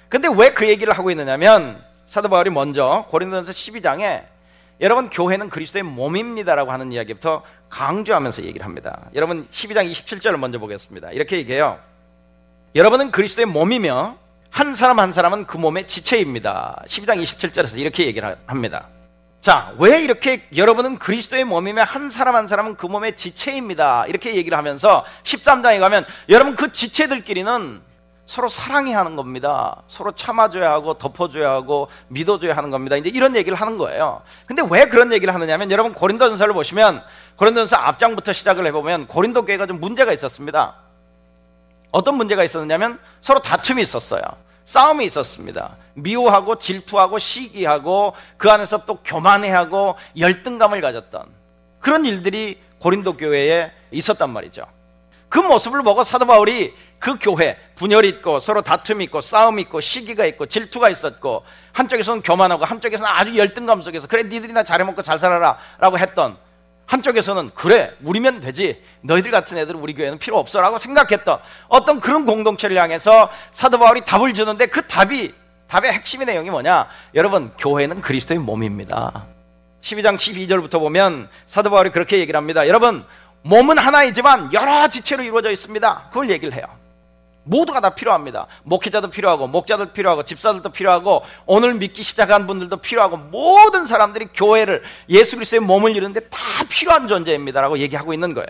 [0.10, 4.24] 근데 왜 그 얘기를 하고 있느냐면 사도 바울이 먼저 고린도전서 12장에
[4.82, 9.10] 여러분 교회는 그리스도의 몸입니다라고 하는 이야기부터 강조하면서 얘기를 합니다.
[9.14, 11.12] 여러분 12장 27절을 먼저 보겠습니다.
[11.12, 11.80] 이렇게 얘기해요.
[12.76, 14.18] 여러분은 그리스도의 몸이며
[14.52, 16.84] 한 사람 한 사람은 그 몸의 지체입니다.
[16.86, 18.90] 12장 27절에서 이렇게 얘기를 합니다.
[19.40, 24.06] 자, 왜 이렇게 여러분은 그리스도의 몸이며 한 사람 한 사람은 그 몸의 지체입니다.
[24.08, 27.82] 이렇게 얘기를 하면서 13장에 가면 여러분 그 지체들끼리는
[28.28, 29.82] 서로 사랑해야 하는 겁니다.
[29.88, 32.98] 서로 참아줘야 하고 덮어줘야 하고 믿어줘야 하는 겁니다.
[32.98, 34.22] 이제 이런 얘기를 하는 거예요.
[34.46, 37.02] 근데 왜 그런 얘기를 하느냐면 여러분 고린도전서를 보시면
[37.38, 40.76] 고린도전서 앞장부터 시작을 해보면 고린도 교회가 좀 문제가 있었습니다.
[41.92, 44.22] 어떤 문제가 있었느냐면 서로 다툼이 있었어요.
[44.66, 45.76] 싸움이 있었습니다.
[45.94, 51.26] 미워하고 질투하고 시기하고 그 안에서 또 교만해하고 열등감을 가졌던
[51.80, 54.64] 그런 일들이 고린도 교회에 있었단 말이죠.
[55.30, 60.26] 그 모습을 보고 사도 바울이 그 교회 분열이 있고 서로 다툼이 있고 싸움이 있고 시기가
[60.26, 65.58] 있고 질투가 있었고 한쪽에서는 교만하고 한쪽에서는 아주 열등감 속에서 그래 니들이 나 잘해먹고 잘 살아라
[65.80, 66.38] 라고 했던
[66.92, 68.84] 한쪽에서는 그래 우리면 되지.
[69.02, 71.40] 너희들 같은 애들은 우리 교회는 필요 없어라고 생각했던
[71.70, 75.34] 어떤 그런 공동체를 향해서 사도 바울이 답을 주는데 그 답이
[75.68, 76.90] 답의 핵심의 내용이 뭐냐?
[77.16, 79.26] 여러분 교회는 그리스도의 몸입니다.
[79.82, 82.68] 12장 12절부터 보면 사도 바울이 그렇게 얘기를 합니다.
[82.68, 83.06] 여러분
[83.44, 86.10] 몸은 하나이지만 여러 지체로 이루어져 있습니다.
[86.10, 86.66] 그걸 얘기를 해요
[87.44, 88.48] 모두가 다 필요합니다.
[88.64, 95.36] 목회자도 필요하고 목자도 필요하고 집사들도 필요하고 오늘 믿기 시작한 분들도 필요하고 모든 사람들이 교회를 예수
[95.36, 96.40] 그리스도의 몸을 이루는데 다
[96.70, 98.48] 필요한 존재입니다라고 얘기하고 있는 거예요.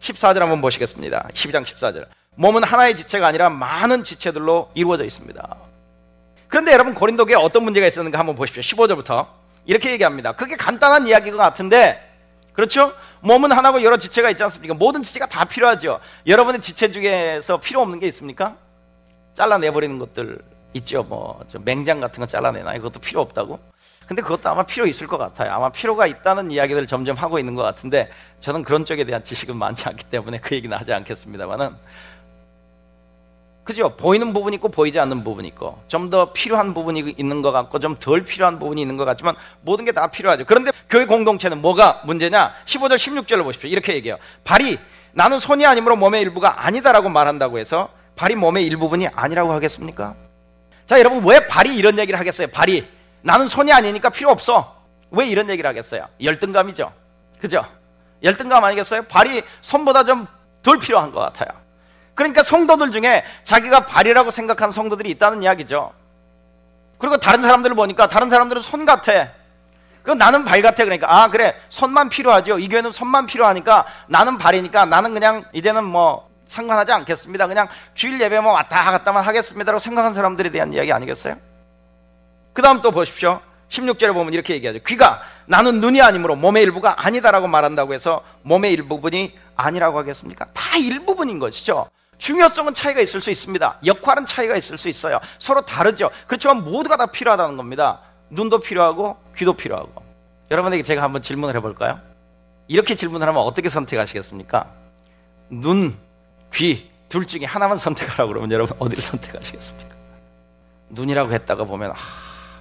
[0.00, 1.28] 14절 한번 보시겠습니다.
[1.32, 2.06] 12장 14절.
[2.34, 5.56] 몸은 하나의 지체가 아니라 많은 지체들로 이루어져 있습니다.
[6.48, 8.62] 그런데 여러분 고린도교에 어떤 문제가 있었는가 한번 보십시오.
[8.62, 9.26] 15절부터
[9.64, 10.32] 이렇게 얘기합니다.
[10.32, 12.11] 그게 간단한 이야기가 같은데
[12.52, 12.92] 그렇죠?
[13.20, 14.74] 몸은 하나고 여러 지체가 있지 않습니까?
[14.74, 16.00] 모든 지체가 다 필요하죠.
[16.26, 18.56] 여러분의 지체 중에서 필요 없는 게 있습니까?
[19.34, 20.38] 잘라내버리는 것들
[20.74, 21.02] 있죠.
[21.02, 22.74] 뭐, 맹장 같은 거 잘라내나?
[22.74, 23.58] 이것도 필요 없다고?
[24.06, 25.52] 근데 그것도 아마 필요 있을 것 같아요.
[25.52, 29.88] 아마 필요가 있다는 이야기들을 점점 하고 있는 것 같은데 저는 그런 쪽에 대한 지식은 많지
[29.88, 31.76] 않기 때문에 그 얘기는 하지 않겠습니다만은
[33.64, 33.90] 그죠?
[33.96, 37.96] 보이는 부분이 있고 보이지 않는 부분이 있고 좀 더 필요한 부분이 있는 것 같고 좀
[37.96, 40.44] 덜 필요한 부분이 있는 것 같지만 모든 게 다 필요하죠.
[40.46, 42.54] 그런데 교회 공동체는 뭐가 문제냐?
[42.64, 43.70] 15절 16절을 보십시오.
[43.70, 44.18] 이렇게 얘기해요.
[44.44, 44.78] 발이
[45.12, 50.14] 나는 손이 아니므로 몸의 일부가 아니다라고 말한다고 해서 발이 몸의 일부분이 아니라고 하겠습니까?
[50.86, 52.48] 자, 여러분 왜 발이 이런 얘기를 하겠어요?
[52.48, 52.86] 발이
[53.20, 54.76] 나는 손이 아니니까 필요 없어.
[55.10, 56.08] 왜 이런 얘기를 하겠어요?
[56.22, 56.92] 열등감이죠.
[57.40, 57.64] 그죠?
[58.24, 59.02] 열등감 아니겠어요?
[59.04, 60.26] 발이 손보다 좀
[60.62, 61.60] 덜 필요한 것 같아요.
[62.14, 65.92] 그러니까 성도들 중에 자기가 발이라고 생각하는 성도들이 있다는 이야기죠.
[66.98, 69.30] 그리고 다른 사람들을 보니까 다른 사람들은 손 같아.
[70.02, 70.84] 그 나는 발 같아.
[70.84, 72.58] 그러니까 아 그래 손만 필요하죠.
[72.58, 77.46] 이 교회는 손만 필요하니까 나는 발이니까 나는 그냥 이제는 뭐 상관하지 않겠습니다.
[77.46, 81.36] 그냥 주일 예배만 뭐 왔다 갔다만 하겠습니다라고 생각하는 사람들에 대한 이야기 아니겠어요?
[82.52, 83.40] 그 다음 또 보십시오.
[83.68, 84.80] 16절에 보면 이렇게 얘기하죠.
[84.86, 90.46] 귀가 나는 눈이 아니므로 몸의 일부가 아니다라고 말한다고 해서 몸의 일부분이 아니라고 하겠습니까?
[90.52, 91.88] 다 일부분인 것이죠.
[92.22, 93.78] 중요성은 차이가 있을 수 있습니다.
[93.84, 95.18] 역할은 차이가 있을 수 있어요.
[95.40, 96.08] 서로 다르죠.
[96.28, 97.98] 그렇지만 모두가 다 필요하다는 겁니다.
[98.30, 99.90] 눈도 필요하고 귀도 필요하고.
[100.48, 101.98] 여러분에게 제가 한번 질문을 해볼까요?
[102.68, 104.70] 이렇게 질문을 하면 어떻게 선택하시겠습니까?
[105.50, 105.96] 눈,
[106.54, 109.96] 귀, 둘 중에 하나만 선택하라고 그러면 여러분 어디를 선택하시겠습니까?
[110.90, 111.96] 눈이라고 했다가 보면 아,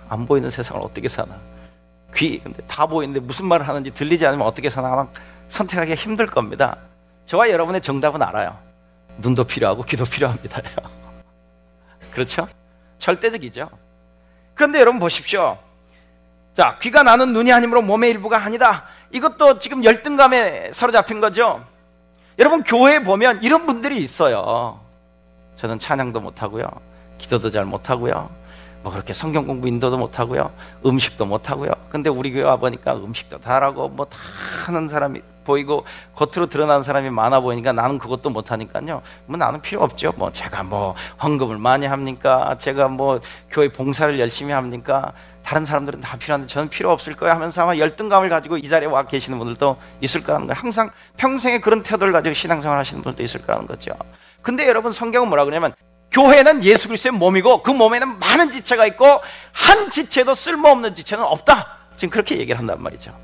[0.09, 1.37] 안 보이는 세상을 어떻게 사나?
[2.15, 5.07] 귀, 근데 다 보이는데 무슨 말을 하는지 들리지 않으면 어떻게 사나 아마
[5.49, 6.77] 선택하기가 힘들 겁니다.
[7.27, 8.70] 저와 여러분의 정답은 알아요.
[9.17, 10.61] 눈도 필요하고 귀도 필요합니다.
[12.11, 12.47] 그렇죠?
[12.99, 13.69] 절대적이죠.
[14.53, 15.57] 그런데 여러분 보십시오.
[16.53, 18.85] 자, 귀가 나는 눈이 아니므로 몸의 일부가 아니다.
[19.11, 21.65] 이것도 지금 열등감에 사로잡힌 거죠.
[22.39, 24.79] 여러분 교회에 보면 이런 분들이 있어요.
[25.55, 26.65] 저는 찬양도 못 하고요.
[27.17, 28.29] 기도도 잘 못 하고요.
[28.83, 30.51] 뭐 그렇게 성경 공부 인도도 못하고요.
[30.85, 31.71] 음식도 못하고요.
[31.89, 34.17] 근데 우리 교회 와보니까 음식도 다 하고 뭐 다
[34.65, 39.01] 하는 사람이 보이고 겉으로 드러나는 사람이 많아 보이니까 나는 그것도 못하니까요.
[39.25, 40.13] 뭐 나는 필요 없죠.
[40.17, 42.55] 뭐 제가 뭐 헌금을 많이 합니까?
[42.59, 43.19] 제가 뭐
[43.49, 45.13] 교회 봉사를 열심히 합니까?
[45.43, 49.03] 다른 사람들은 다 필요한데 저는 필요 없을 거야 하면서 아마 열등감을 가지고 이 자리에 와
[49.03, 50.59] 계시는 분들도 있을 거라는 거예요.
[50.59, 53.91] 항상 평생에 그런 태도를 가지고 신앙생활 하시는 분들도 있을 거라는 거죠.
[54.43, 55.73] 근데 여러분 성경은 뭐라 그러냐면
[56.11, 59.05] 교회는 예수 그리스도의 몸이고 그 몸에는 많은 지체가 있고
[59.53, 61.77] 한 지체도 쓸모없는 지체는 없다.
[61.95, 63.17] 지금 그렇게 얘기를 한단 말이죠.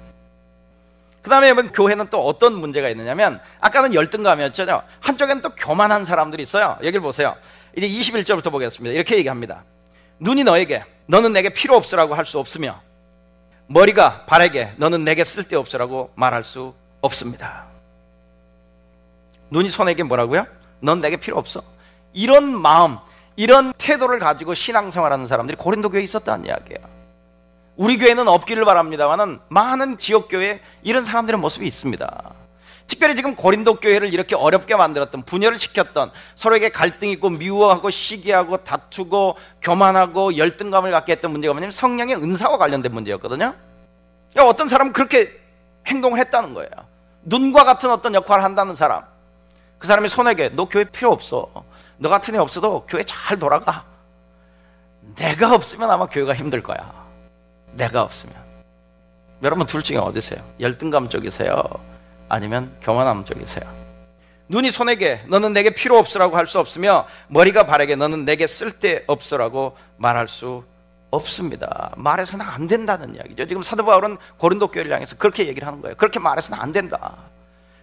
[1.22, 4.82] 그 다음에 여러분 교회는 또 어떤 문제가 있느냐면 아까는 열등감이었죠.
[5.02, 6.78] 한쪽에는 또 교만한 사람들이 있어요.
[6.80, 7.36] 여기를 보세요.
[7.76, 8.94] 이제 21절부터 보겠습니다.
[8.96, 9.66] 이렇게 얘기합니다.
[10.20, 12.82] 눈이 너에게 너는 내게 필요 없으라고 할 수 없으며
[13.68, 17.66] 머리가 발에게 너는 내게 쓸데 없으라고 말할 수 없습니다.
[19.50, 20.46] 눈이 손에게 뭐라고요?
[20.80, 21.62] 넌 내게 필요 없어.
[22.14, 22.97] 이런 마음,
[23.36, 26.97] 이런 태도를 가지고 신앙생활하는 사람들이 고린도 교회에 있었다는 이야기예요.
[27.76, 32.34] 우리 교회는 없기를 바랍니다만은 많은 지역 교회에 이런 사람들의 모습이 있습니다.
[32.88, 39.36] 특별히 지금 고린도 교회를 이렇게 어렵게 만들었던 분열을 시켰던 서로에게 갈등 있고 미워하고 시기하고 다투고
[39.62, 43.53] 교만하고 열등감을 갖게 했던 문제가 뭐냐면 성령의 은사와 관련된 문제였거든요.
[44.38, 45.32] 어떤 사람은 그렇게
[45.86, 46.70] 행동을 했다는 거예요.
[47.24, 49.03] 눈과 같은 어떤 역할을 한다는 사람.
[49.78, 51.51] 그 사람이 손에게 너 교회 필요 없어.
[51.98, 53.86] 너 같은 애 없어도 교회 잘 돌아가.
[55.16, 56.78] 내가 없으면 아마 교회가 힘들 거야.
[57.74, 58.36] 내가 없으면.
[59.43, 60.39] 여러분 둘 중에 어디세요?
[60.60, 61.64] 열등감 쪽이세요?
[62.30, 63.64] 아니면 교만함 쪽이세요?
[64.50, 69.76] 눈이 손에게 너는 내게 필요 없으라고 할 수 없으며 머리가 발에게 너는 내게 쓸데 없으라고
[69.98, 70.64] 말할 수
[71.12, 71.91] 없습니다.
[71.98, 73.45] 말해서는 안 된다는 이야기죠.
[73.48, 75.95] 지금 사도 바울은 고린도 교회를 향해서 그렇게 얘기를 하는 거예요.
[75.95, 77.16] 그렇게 말해서는 안 된다.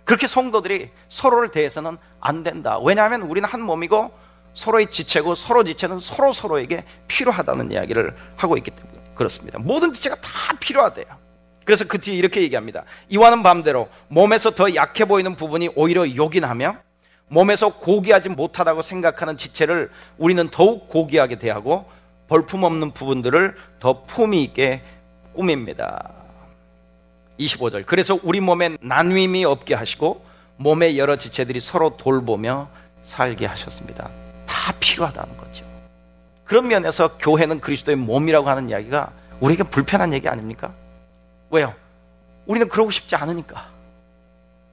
[0.04, 2.78] 그렇게 성도들이 서로를 대해서는 안 된다.
[2.78, 4.12] 왜냐하면 우리는 한 몸이고
[4.54, 9.58] 서로의 지체고 서로 지체는 서로 서로에게 필요하다는 이야기를 하고 있기 때문에 그렇습니다.
[9.58, 11.06] 모든 지체가 다 필요하대요.
[11.64, 12.84] 그래서 그 뒤에 이렇게 얘기합니다.
[13.08, 16.76] 이와는 반대로 몸에서 더 약해 보이는 부분이 오히려 요긴하며
[17.28, 21.90] 몸에서 고귀하지 못하다고 생각하는 지체를 우리는 더욱 고귀하게 대하고
[22.28, 24.82] 볼품없는 부분들을 더 품위 있게
[25.32, 26.23] 꾸밉니다.
[27.38, 27.86] 25절.
[27.86, 30.24] 그래서 우리 몸에 난위임이 없게 하시고
[30.56, 32.68] 몸의 여러 지체들이 서로 돌보며
[33.02, 34.10] 살게 하셨습니다.
[34.46, 35.64] 다 필요하다는 거죠.
[36.44, 40.72] 그런 면에서 교회는 그리스도의 몸이라고 하는 이야기가 우리에게 불편한 얘기 아닙니까?
[41.50, 41.74] 왜요?
[42.46, 43.68] 우리는 그러고 싶지 않으니까.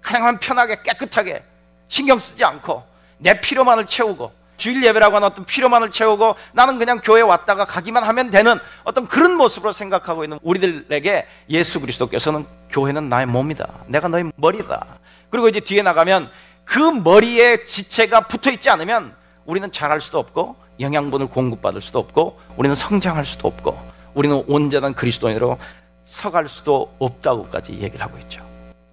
[0.02, 1.44] 가능하면 편하게 깨끗하게
[1.88, 2.84] 신경 쓰지 않고
[3.18, 4.32] 내 필요만을 채우고
[4.62, 9.36] 주일 예배라고 하는 어떤 필요만을 채우고 나는 그냥 교회 왔다가 가기만 하면 되는 어떤 그런
[9.36, 13.68] 모습으로 생각하고 있는 우리들에게 예수 그리스도께서는 교회는 나의 몸이다.
[13.88, 15.00] 내가 너의 머리다.
[15.32, 16.30] 그리고 이제 뒤에 나가면
[16.64, 22.76] 그 머리에 지체가 붙어 있지 않으면 우리는 잘할 수도 없고 영양분을 공급받을 수도 없고 우리는
[22.76, 23.80] 성장할 수도 없고
[24.14, 25.58] 우리는 온전한 그리스도인으로
[26.04, 28.46] 서갈 수도 없다고까지 얘기를 하고 있죠.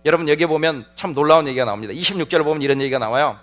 [0.06, 1.92] 여러분 여기에 보면 참 놀라운 얘기가 나옵니다.
[1.92, 3.38] 26절 보면 이런 얘기가 나와요.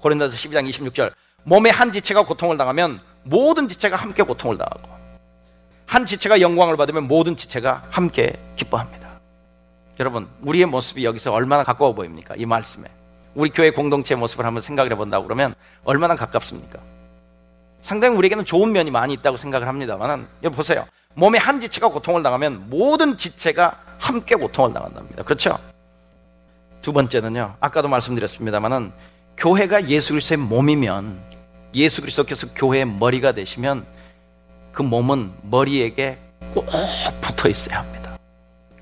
[0.00, 1.12] 고린도서 12장 26절.
[1.44, 4.88] 몸의 한 지체가 고통을 당하면 모든 지체가 함께 고통을 당하고
[5.86, 9.08] 한 지체가 영광을 받으면 모든 지체가 함께 기뻐합니다.
[9.98, 12.34] 여러분, 우리의 모습이 여기서 얼마나 가까워 보입니까?
[12.36, 12.84] 이 말씀에.
[13.34, 16.78] 우리 교회 공동체 모습을 한번 생각을 해본다고 그러면 얼마나 가깝습니까?
[17.82, 20.86] 상당히 우리에게는 좋은 면이 많이 있다고 생각을 합니다만, 여기 보세요.
[21.14, 25.24] 몸의 한 지체가 고통을 당하면 모든 지체가 함께 고통을 당한답니다.
[25.24, 25.58] 그렇죠?
[26.82, 28.92] 두 번째는요, 아까도 말씀드렸습니다만은
[29.36, 31.29] 교회가 예수 그리스도의 몸이면
[31.74, 33.86] 예수 그리스도께서 교회의 머리가 되시면
[34.72, 36.18] 그 몸은 머리에게
[36.54, 36.66] 꼭
[37.20, 38.18] 붙어 있어야 합니다.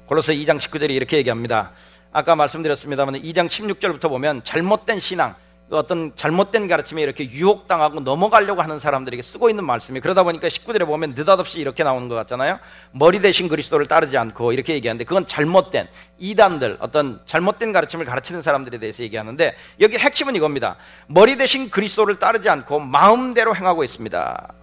[0.07, 1.73] 골로새 2장 19절에 이렇게 얘기합니다.
[2.13, 5.37] 아까 말씀드렸습니다만 2장 16절부터 보면 잘못된 신앙, 그
[5.71, 11.15] 어떤 잘못된 가르침에 이렇게 유혹당하고 넘어가려고 하는 사람들에게 쓰고 있는 말씀이 그러다 보니까 19절에 보면
[11.15, 12.59] 느닷없이 이렇게 나오는 것 같잖아요.
[12.93, 15.89] 머리 대신 그리스도를 따르지 않고 이렇게 얘기하는데 그건 잘못된
[16.19, 20.77] 이단들 어떤 잘못된 가르침을 가르치는 사람들에 대해서 얘기하는데 여기 핵심은 이겁니다.
[21.07, 24.55] 머리 대신 그리스도를 따르지 않고 마음대로 행하고 있습니다.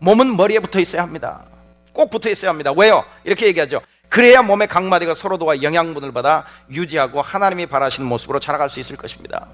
[0.00, 1.46] 몸은 머리에 붙어 있어야 합니다.
[1.94, 2.72] 꼭 붙어 있어야 합니다.
[2.76, 3.04] 왜요?
[3.24, 3.80] 이렇게 얘기하죠.
[4.10, 8.96] 그래야 몸의 각 마디가 서로 도와 영양분을 받아 유지하고 하나님이 바라시는 모습으로 자라갈 수 있을
[8.96, 9.48] 것입니다.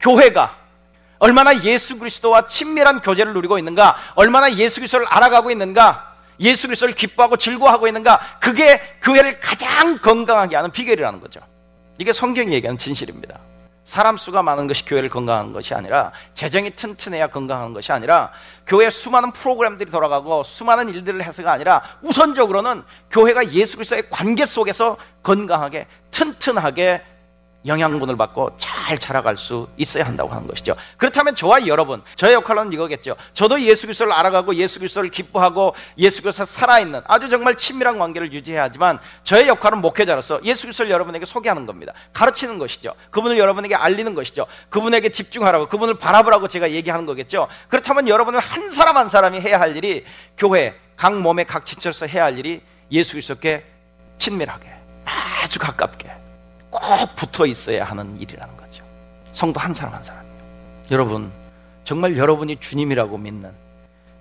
[0.00, 0.56] 교회가
[1.18, 7.36] 얼마나 예수 그리스도와 친밀한 교제를 누리고 있는가, 얼마나 예수 그리스도를 알아가고 있는가, 예수 그리스도를 기뻐하고
[7.36, 11.40] 즐거워하고 있는가, 그게 교회를 가장 건강하게 하는 비결이라는 거죠.
[11.98, 13.38] 이게 성경이 얘기하는 진실입니다.
[13.86, 18.32] 사람 수가 많은 것이 교회를 건강한 것이 아니라 재정이 튼튼해야 건강한 것이 아니라
[18.66, 22.82] 교회 수많은 프로그램들이 돌아가고 수많은 일들을 해서가 아니라 우선적으로는
[23.12, 27.00] 교회가 예수 그리스도의 관계 속에서 건강하게 튼튼하게
[27.66, 30.76] 영양분을 받고 잘 자라갈 수 있어야 한다고 하는 것이죠.
[30.96, 33.16] 그렇다면 저와 여러분, 저의 역할은 이거겠죠.
[33.32, 38.64] 저도 예수 그리스도를 알아가고 예수 그리스도를 기뻐하고 예수 그리스도 살아있는 아주 정말 친밀한 관계를 유지해야
[38.64, 41.92] 하지만 저의 역할은 목회자로서 예수 그리스도를 여러분에게 소개하는 겁니다.
[42.12, 42.94] 가르치는 것이죠.
[43.10, 44.46] 그분을 여러분에게 알리는 것이죠.
[44.68, 47.48] 그분에게 집중하라고 그분을 바라보라고 제가 얘기하는 거겠죠.
[47.68, 50.04] 그렇다면 여러분은 한 사람 한 사람이 해야 할 일이
[50.38, 52.60] 교회 각 몸의 각 지체로서 해야 할 일이
[52.90, 53.66] 예수 그리스도께
[54.18, 54.66] 친밀하게
[55.04, 56.15] 아주 가깝게
[56.80, 58.84] 꼭 붙어 있어야 하는 일이라는 거죠.
[59.32, 60.32] 성도 한 사람 한 사람이요.
[60.90, 61.32] 여러분,
[61.84, 63.50] 정말 여러분이 주님이라고 믿는,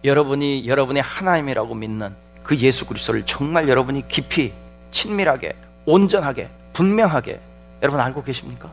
[0.04, 4.54] 여러분이 여러분의 하나님이라고 믿는 그 예수 그리스도를 정말 여러분이 깊이,
[4.92, 5.54] 친밀하게,
[5.86, 7.40] 온전하게, 분명하게
[7.82, 8.72] 여러분 알고 계십니까?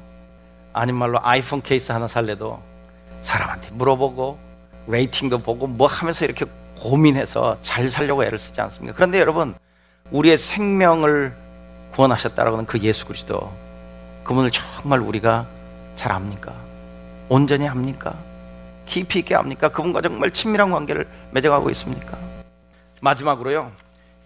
[0.72, 2.62] 아닌 말로 아이폰 케이스 하나 살래도
[3.20, 4.38] 사람한테 물어보고
[4.86, 6.46] 레이팅도 보고 뭐 하면서 이렇게
[6.78, 8.94] 고민해서 잘 살려고 애를 쓰지 않습니까?
[8.94, 9.54] 그런데 여러분,
[10.10, 11.34] 우리의 생명을
[11.92, 13.52] 구원하셨다라고 하는 그 예수 그리스도
[14.24, 15.46] 그분을 정말 우리가
[15.96, 16.54] 잘 압니까?
[17.28, 18.14] 온전히 압니까?
[18.86, 19.68] 깊이 있게 압니까?
[19.68, 22.18] 그분과 정말 친밀한 관계를 맺어가고 있습니까?
[23.00, 23.72] 마지막으로요.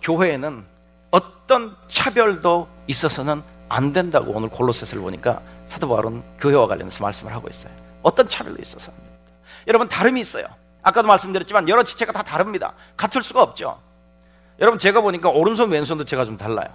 [0.02, 0.64] 교회에는
[1.10, 7.72] 어떤 차별도 있어서는 안 된다고 오늘 골로새서를 보니까 사도 바울은 교회와 관련해서 말씀을 하고 있어요.
[8.02, 9.16] 어떤 차별도 있어서 안 됩니다.
[9.66, 10.44] 여러분 다름이 있어요.
[10.82, 12.74] 아까도 말씀드렸지만 여러 지체가 다 다릅니다.
[12.96, 13.80] 같을 수가 없죠.
[14.60, 16.68] 여러분 제가 보니까 오른손 왼손도 제가 좀 달라요.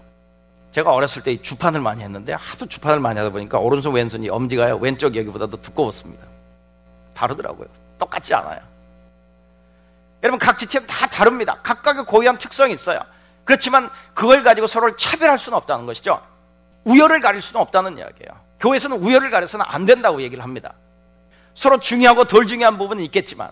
[0.71, 5.15] 제가 어렸을 때 주판을 많이 했는데 하도 주판을 많이 하다 보니까 오른손 왼손이 엄지가요 왼쪽
[5.15, 6.25] 여기보다도 두꺼웠습니다.
[7.13, 7.67] 다르더라고요.
[7.99, 8.59] 똑같지 않아요.
[10.23, 11.59] 여러분 각 지체는 다 다릅니다.
[11.61, 12.99] 각각의 고유한 특성이 있어요.
[13.43, 16.21] 그렇지만 그걸 가지고 서로를 차별할 수는 없다는 것이죠.
[16.85, 18.39] 우열을 가릴 수는 없다는 이야기예요.
[18.59, 20.73] 교회에서는 우열을 가려서는 안 된다고 얘기를 합니다.
[21.53, 23.51] 서로 중요하고 덜 중요한 부분은 있겠지만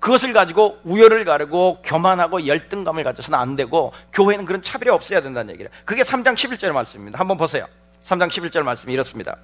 [0.00, 5.70] 그것을 가지고 우열을 가르고 교만하고 열등감을 가져서는 안 되고 교회는 그런 차별이 없어야 된다는 얘기를.
[5.84, 7.18] 그게 3장 11절 말씀입니다.
[7.18, 7.66] 한번 보세요.
[8.04, 9.36] 3장 11절 말씀이 이렇습니다.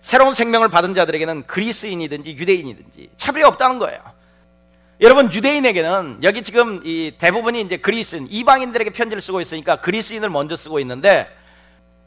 [0.00, 4.00] 새로운 생명을 받은 자들에게는 그리스인이든지 유대인이든지 차별이 없다는 거예요.
[5.00, 10.78] 여러분 유대인에게는 여기 지금 이 대부분이 이제 그리스인 이방인들에게 편지를 쓰고 있으니까 그리스인을 먼저 쓰고
[10.80, 11.28] 있는데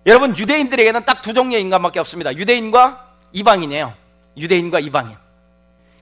[0.05, 2.35] 여러분 유대인들에게는 딱 두 종류의 인간밖에 없습니다.
[2.35, 3.93] 유대인과 이방인이에요.
[4.37, 5.17] 유대인과 이방인.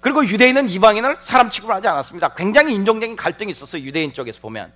[0.03, 2.33] 그리고 유대인은 이방인을 사람 취급을 하지 않았습니다.
[2.35, 3.81] 굉장히 인종적인 갈등이 있었어요.
[3.83, 4.71] 유대인 쪽에서 보면.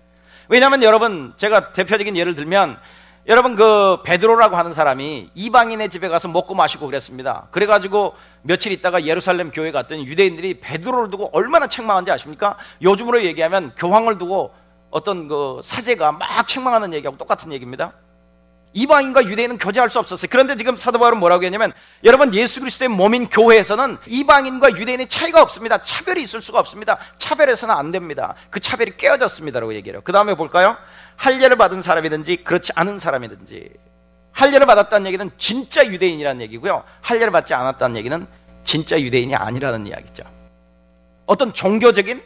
[0.47, 2.78] 왜냐하면 여러분 제가 대표적인 예를 들면
[3.28, 7.49] 여러분 그 베드로라고 하는 사람이 이방인의 집에 가서 먹고 마시고 그랬습니다.
[7.51, 12.55] 그래가지고 며칠 있다가 예루살렘 교회 갔더니 유대인들이 베드로를 두고 얼마나 책망한지 아십니까?
[12.82, 14.53] 요즘으로 얘기하면 교황을 두고
[14.91, 17.91] 어떤 그 사제가 막 책망하는 얘기하고 똑같은 얘기입니다.
[18.78, 20.28] 이방인과 유대인은 교제할 수 없었어요.
[20.30, 21.73] 그런데 지금 사도 바울은 뭐라고 했냐면
[22.03, 25.82] 여러분 예수 그리스도의 몸인 교회에서는 이방인과 유대인의 차이가 없습니다.
[25.82, 26.99] 차별이 있을 수가 없습니다.
[27.17, 28.36] 차별해서는 안 됩니다.
[28.51, 30.01] 그 차별이 깨어졌습니다라고 얘기해요.
[30.03, 30.78] 그 다음에 볼까요?
[31.15, 33.67] 할례를 받은 사람이든지 그렇지 않은 사람이든지
[34.32, 36.84] 할례를 받았다는 얘기는 진짜 유대인이라는 얘기고요.
[37.01, 38.28] 할례를 받지 않았다는 얘기는
[38.63, 40.21] 진짜 유대인이 아니라는 이야기죠.
[41.25, 42.21] 어떤 종교적인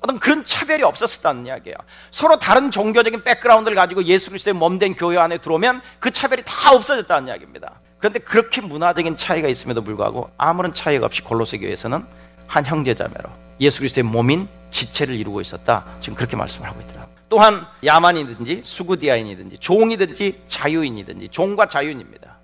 [0.00, 1.76] 어떤 그런 차별이 없었다는 이야기예요.
[2.10, 7.28] 서로 다른 종교적인 백그라운드를 가지고 예수 그리스도의 몸된 교회 안에 들어오면 그 차별이 다 없어졌다는
[7.28, 7.80] 이야기입니다.
[7.98, 12.04] 그런데 그렇게 문화적인 차이가 있음에도 불구하고 아무런 차이가 없이 골로새 교회에서는
[12.46, 13.30] 한 형제자매로
[13.60, 15.84] 예수 그리스도의 몸인 지체를 이루고 있었다.
[16.00, 17.16] 지금 그렇게 말씀을 하고 있더라고요.
[17.28, 22.36] 또한 야만이든지 수구디아인이든지 종이든지 자유인이든지 종과 자유인입니다.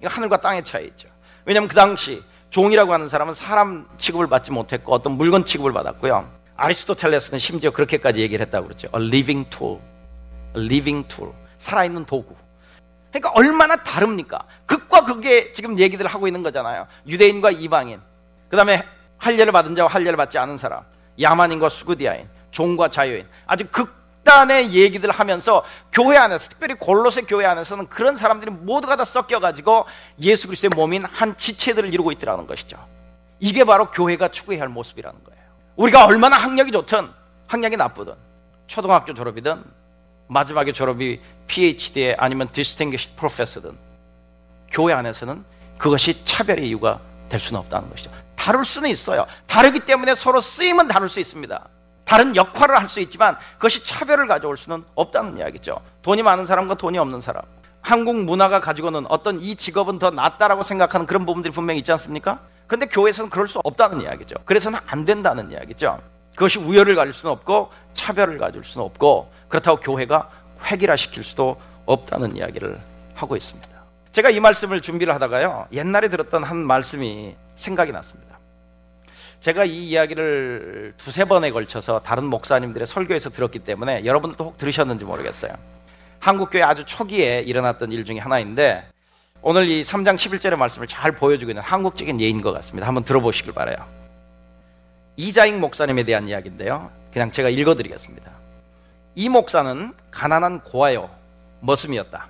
[0.00, 1.08] 이거 하늘과 땅의 차이죠.
[1.44, 6.39] 왜냐하면 그 당시 종이라고 하는 사람은 사람 취급을 받지 못했고 어떤 물건 취급을 받았고요.
[6.60, 8.88] 아리스토텔레스는 심지어 그렇게까지 얘기를 했다고 그랬죠.
[8.94, 9.80] A living tool.
[10.56, 11.34] A living tool.
[11.58, 12.36] 살아있는 도구.
[13.10, 14.44] 그러니까 얼마나 다릅니까?
[14.66, 16.86] 극과 극의 지금 얘기들 하고 있는 거잖아요.
[17.06, 18.00] 유대인과 이방인.
[18.50, 18.84] 그 다음에
[19.16, 20.84] 할례를 받은 자와 할례를 받지 않은 사람.
[21.18, 22.28] 야만인과 수구디아인.
[22.50, 23.26] 종과 자유인.
[23.46, 29.86] 아주 극단의 얘기들 하면서 교회 안에서 특별히 골로새 교회 안에서는 그런 사람들이 모두가 다 섞여가지고
[30.20, 32.76] 예수 그리스도의 몸인 한 지체들을 이루고 있더라는 것이죠.
[33.38, 35.39] 이게 바로 교회가 추구해야 할 모습이라는 거예요.
[35.80, 37.08] 우리가 얼마나 학력이 좋든
[37.46, 38.14] 학력이 나쁘든
[38.66, 39.64] 초등학교 졸업이든
[40.28, 43.78] 마지막에 졸업이 PhD에 아니면 Distinguished Professor든
[44.70, 45.42] 교회 안에서는
[45.78, 47.00] 그것이 차별의 이유가
[47.30, 48.10] 될 수는 없다는 것이죠.
[48.36, 49.26] 다룰 수는 있어요.
[49.46, 51.68] 다르기 때문에 서로 쓰임은 다룰 수 있습니다.
[52.04, 55.80] 다른 역할을 할 수 있지만 그것이 차별을 가져올 수는 없다는 이야기죠.
[56.02, 57.42] 돈이 많은 사람과 돈이 없는 사람.
[57.80, 62.40] 한국 문화가 가지고는 어떤 이 직업은 더 낫다라고 생각하는 그런 부분들이 분명히 있지 않습니까?
[62.70, 64.36] 그런데 교회에서는 그럴 수 없다는 이야기죠.
[64.44, 65.98] 그래서는 안 된다는 이야기죠.
[66.36, 70.30] 그것이 우열을 가질 수는 없고 차별을 가질 수는 없고 그렇다고 교회가
[70.70, 72.80] 획일화시킬 수도 없다는 이야기를
[73.16, 73.68] 하고 있습니다.
[74.12, 75.66] 제가 이 말씀을 준비를 하다가요.
[75.72, 78.38] 옛날에 들었던 한 말씀이 생각이 났습니다.
[79.40, 85.50] 제가 이 이야기를 두세 번에 걸쳐서 다른 목사님들의 설교에서 들었기 때문에 여러분들도 혹 들으셨는지 모르겠어요.
[86.20, 88.86] 한국교회 아주 초기에 일어났던 일 중에 하나인데
[89.42, 92.86] 오늘 이 3장 11절의 말씀을 잘 보여주고 있는 한국적인 예인 것 같습니다.
[92.86, 93.76] 한번 들어보시길 바라요.
[95.16, 96.90] 이자익 목사님에 대한 이야기인데요.
[97.10, 98.30] 그냥 제가 읽어드리겠습니다.
[99.14, 101.08] 이 목사는 가난한 고아요
[101.60, 102.28] 머슴이었다.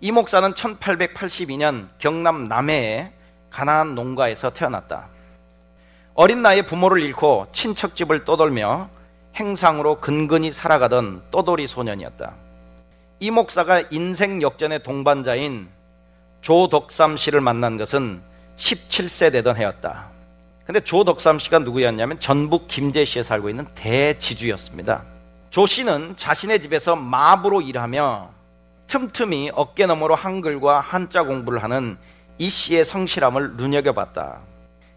[0.00, 3.10] 이 목사는 1882년 경남 남해의
[3.50, 5.08] 가난한 농가에서 태어났다.
[6.12, 8.90] 어린 나이에 부모를 잃고 친척집을 떠돌며
[9.34, 12.34] 행상으로 근근히 살아가던 떠돌이 소년이었다.
[13.20, 15.68] 이 목사가 인생 역전의 동반자인
[16.40, 18.22] 조덕삼 씨를 만난 것은
[18.56, 20.10] 17세 되던 해였다.
[20.64, 25.04] 근데 조덕삼 씨가 누구였냐면 전북 김제시에 살고 있는 대지주였습니다.
[25.50, 28.30] 조 씨는 자신의 집에서 마부로 일하며
[28.86, 31.96] 틈틈이 어깨너머로 한글과 한자 공부를 하는
[32.38, 34.40] 이 씨의 성실함을 눈여겨봤다.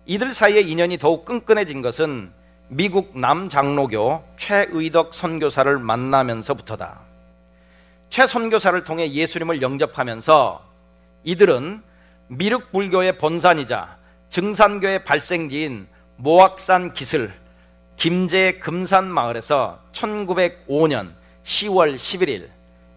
[0.06, 2.32] 이들 사이의 인연이 더욱 끈끈해진 것은
[2.68, 7.00] 미국 남장로교 최의덕 선교사를 만나면서부터다.
[8.10, 10.71] 최 선교사를 통해 예수님을 영접하면서
[11.24, 11.84] 이들은
[12.28, 13.98] 미륵 불교의 본산이자
[14.30, 17.34] 증산교의 발생지인 모악산 기슬
[17.98, 21.14] 김제 금산 마을에서 1905년
[21.44, 22.50] 10월 11일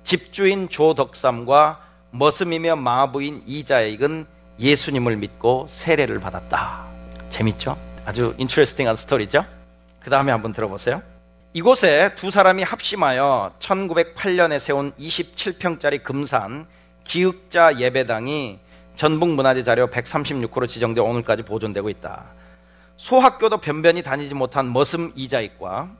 [0.02, 1.80] 집주인 조덕삼과
[2.12, 4.26] 머슴이며 마부인 이자익은
[4.60, 6.86] 예수님을 믿고 세례를 받았다.
[7.28, 7.76] 재밌죠?
[8.04, 9.44] 아주 인트레스팅한 스토리죠?
[9.98, 11.02] 그 다음에 한번 들어보세요.
[11.54, 16.66] 이곳에 두 사람이 합심하여 1908년에 세운 27평짜리 금산
[17.04, 18.58] 기흑자 예배당이
[18.96, 22.24] 전북문화재 자료 136호로 지정되어 오늘까지 보존되고 있다.
[22.96, 25.90] 소학교도 변변히 다니지 못한 머슴 이자익과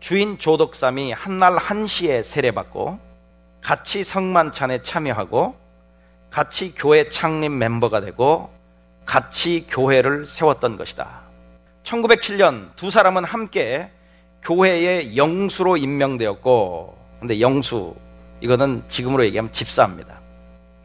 [0.00, 2.98] 주인 조덕삼이 한날 한시에 세례받고
[3.62, 5.56] 같이 성만찬에 참여하고
[6.30, 8.50] 같이 교회 창립 멤버가 되고
[9.06, 11.22] 같이 교회를 세웠던 것이다.
[11.82, 13.90] 1907년 두 사람은 함께
[14.42, 17.94] 교회의 영수로 임명되었고 근데 영수
[18.46, 20.20] 이거는 지금으로 얘기하면 집사입니다.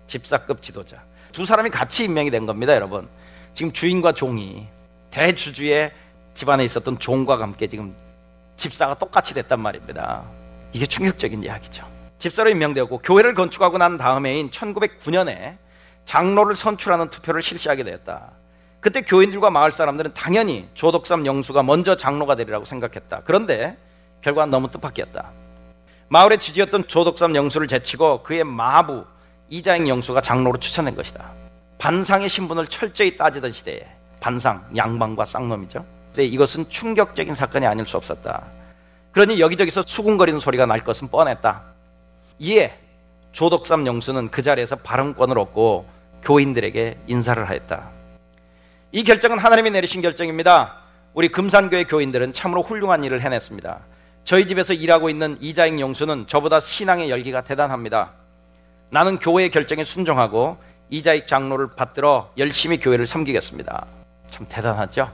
[0.08, 1.04] 집사급 지도자.
[1.32, 3.08] 두 사람이 같이 임명이 된 겁니다, 여러분.
[3.54, 4.68] 지금 주인과 종이
[5.12, 5.92] 대주주의
[6.34, 7.94] 집안에 있었던 종과 함께 지금
[8.58, 10.24] 집사가 똑같이 됐단 말입니다.
[10.74, 11.88] 이게 충격적인 이야기죠.
[12.18, 15.58] 집사로 임명되었고 교회를 건축하고 난 다음해인 1909년에
[16.06, 18.32] 장로를 선출하는 투표를 실시하게 되었다.
[18.80, 23.22] 그때 교인들과 마을 사람들은 당연히 조덕삼 영수가 먼저 장로가 되리라고 생각했다.
[23.24, 23.78] 그런데
[24.22, 25.32] 결과는 너무 뜻밖이었다.
[26.12, 29.06] 마을의 지지였던 조덕삼 영수를 제치고 그의 마부
[29.48, 31.32] 이자익 영수가 장로로 추천된 것이다.
[31.78, 33.88] 반상의 신분을 철저히 따지던 시대에
[34.20, 35.86] 반상, 양반과 쌍놈이죠.
[36.08, 38.44] 근데 이것은 충격적인 사건이 아닐 수 없었다.
[39.14, 41.64] 그러니 여기저기서 수군거리는 소리가 날 것은 뻔했다.
[42.40, 42.78] 이에
[43.32, 45.88] 조덕삼 영수는 그 자리에서 발언권을 얻고
[46.24, 47.90] 교인들에게 인사를 하였다.
[48.92, 50.76] 이 결정은 하나님이 내리신 결정입니다.
[51.14, 53.80] 우리 금산교회 교인들은 참으로 훌륭한 일을 해냈습니다.
[54.24, 58.12] 저희 집에서 일하고 있는 이자익 영수는 저보다 신앙의 열기가 대단합니다.
[58.90, 60.58] 나는 교회의 결정에 순종하고
[60.90, 63.86] 이자익 장로를 받들어 열심히 교회를 섬기겠습니다.
[64.30, 65.12] 참 대단하죠?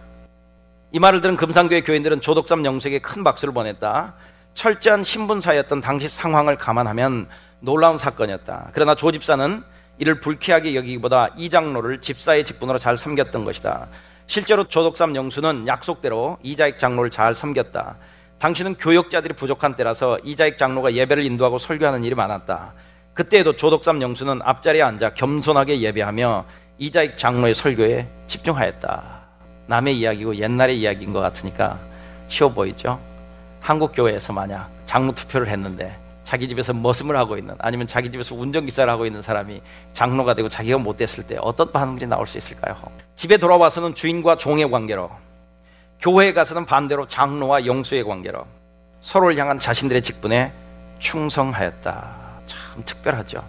[0.91, 4.13] 이 말을 들은 금산교회 교인들은 조덕삼 영수에게 큰 박수를 보냈다.
[4.53, 7.27] 철저한 신분사였던 당시 상황을 감안하면
[7.59, 8.69] 놀라운 사건이었다.
[8.73, 9.63] 그러나 조 집사는
[9.99, 13.87] 이를 불쾌하게 여기기보다 이 장로를 집사의 직분으로 잘 섬겼던 것이다.
[14.27, 17.97] 실제로 조덕삼 영수는 약속대로 이자익 장로를 잘 섬겼다.
[18.39, 22.73] 당신은 교역자들이 부족한 때라서 이자익 장로가 예배를 인도하고 설교하는 일이 많았다.
[23.13, 26.45] 그때에도 조덕삼 영수는 앞자리에 앉아 겸손하게 예배하며
[26.77, 29.21] 이자익 장로의 설교에 집중하였다.
[29.65, 31.79] 남의 이야기고 옛날의 이야기인 것 같으니까
[32.27, 32.99] 쉬워 보이죠?
[33.59, 38.91] 한국 교회에서 만약 장로 투표를 했는데 자기 집에서 머슴을 하고 있는 아니면 자기 집에서 운전기사를
[38.91, 39.61] 하고 있는 사람이
[39.93, 42.75] 장로가 되고 자기가 못 됐을 때 어떤 반응이 나올 수 있을까요?
[43.15, 45.09] 집에 돌아와서는 주인과 종의 관계로
[45.99, 48.45] 교회에 가서는 반대로 장로와 영수의 관계로
[49.01, 50.53] 서로를 향한 자신들의 직분에
[50.99, 52.15] 충성하였다.
[52.45, 53.43] 참 특별하죠.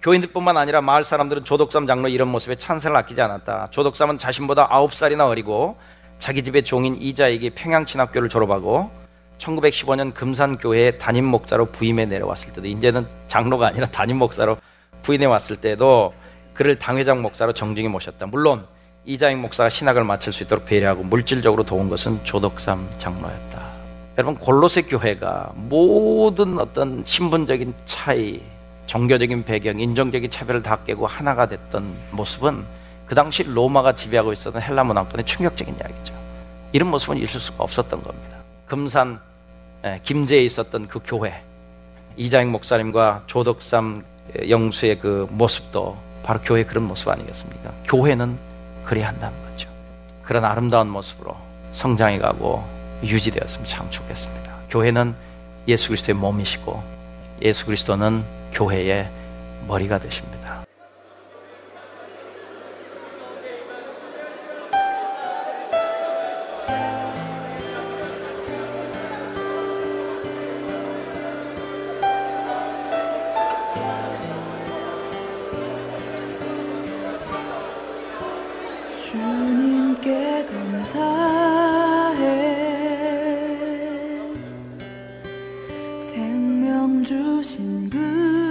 [0.00, 3.68] 교인들뿐만 아니라 마을 사람들은 조덕삼 장로 이런 모습에 찬사를 아끼지 않았다.
[3.70, 5.76] 조덕삼은 자신보다 아홉 살이나 어리고
[6.18, 8.90] 자기 집의 종인 이자에게 평양신학교를 졸업하고
[9.38, 14.56] 1915년 금산교회에 담임 목사로 부임해 내려왔을 때도 이제는 장로가 아니라 담임 목사로
[15.02, 16.14] 부임해 왔을 때도
[16.54, 18.26] 그를 당회장 목사로 정중히 모셨다.
[18.26, 18.66] 물론
[19.04, 23.62] 이자익 목사가 신학을 마칠 수 있도록 배려하고 물질적으로 도운 것은 조덕삼 장로였다.
[24.16, 28.40] 여러분 골로새 교회가 모든 어떤 신분적인 차이,
[28.86, 32.64] 종교적인 배경, 인종적인 차별을 다 깨고 하나가 됐던 모습은
[33.06, 36.14] 그 당시 로마가 지배하고 있었던 헬라 문화권의 충격적인 이야기죠.
[36.70, 38.36] 이런 모습은 있을 수가 없었던 겁니다.
[38.66, 39.18] 금산
[39.84, 41.42] 예, 김제에 있었던 그 교회
[42.16, 44.04] 이자익 목사님과 조덕삼
[44.48, 47.72] 영수의 그 모습도 바로 교회 그런 모습 아니겠습니까?
[47.84, 48.51] 교회는
[48.84, 49.68] 그래야 한다는 거죠.
[50.22, 51.36] 그런 아름다운 모습으로
[51.72, 52.64] 성장해 가고
[53.02, 54.52] 유지되었으면 참 좋겠습니다.
[54.70, 55.14] 교회는
[55.68, 56.82] 예수 그리스도의 몸이시고
[57.42, 59.08] 예수 그리스도는 교회의
[59.66, 60.41] 머리가 되십니다.
[87.02, 88.41] 주신 그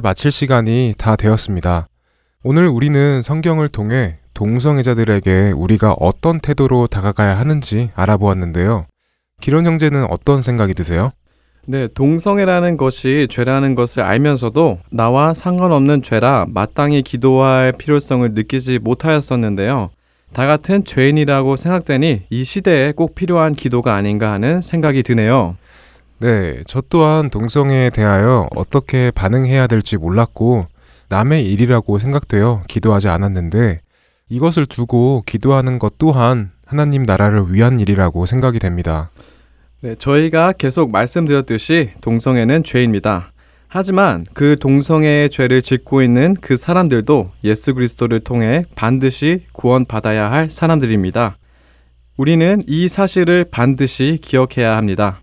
[0.00, 1.88] 마칠 시간이 다 되었습니다.
[2.44, 8.86] 오늘 우리는 성경을 통해 동성애자들에게 우리가 어떤 태도로 다가가야 하는지 알아보았는데요.
[9.40, 11.10] 기론 형제는 어떤 생각이 드세요?
[11.66, 19.90] 네, 동성애라는 것이 죄라는 것을 알면서도 나와 상관없는 죄라 마땅히 기도할 필요성을 느끼지 못하였었는데요.
[20.32, 25.56] 다 같은 죄인이라고 생각되니 이 시대에 꼭 필요한 기도가 아닌가 하는 생각이 드네요.
[26.20, 30.66] 네, 저 또한 동성애에 대하여 어떻게 반응해야 될지 몰랐고
[31.08, 33.80] 남의 일이라고 생각되어 기도하지 않았는데
[34.28, 39.10] 이것을 두고 기도하는 것 또한 하나님 나라를 위한 일이라고 생각이 됩니다.
[39.80, 43.32] 네, 저희가 계속 말씀드렸듯이 동성애는 죄입니다.
[43.68, 51.36] 하지만 그 동성애의 죄를 짓고 있는 그 사람들도 예수 그리스도를 통해 반드시 구원받아야 할 사람들입니다.
[52.16, 55.20] 우리는 이 사실을 반드시 기억해야 합니다.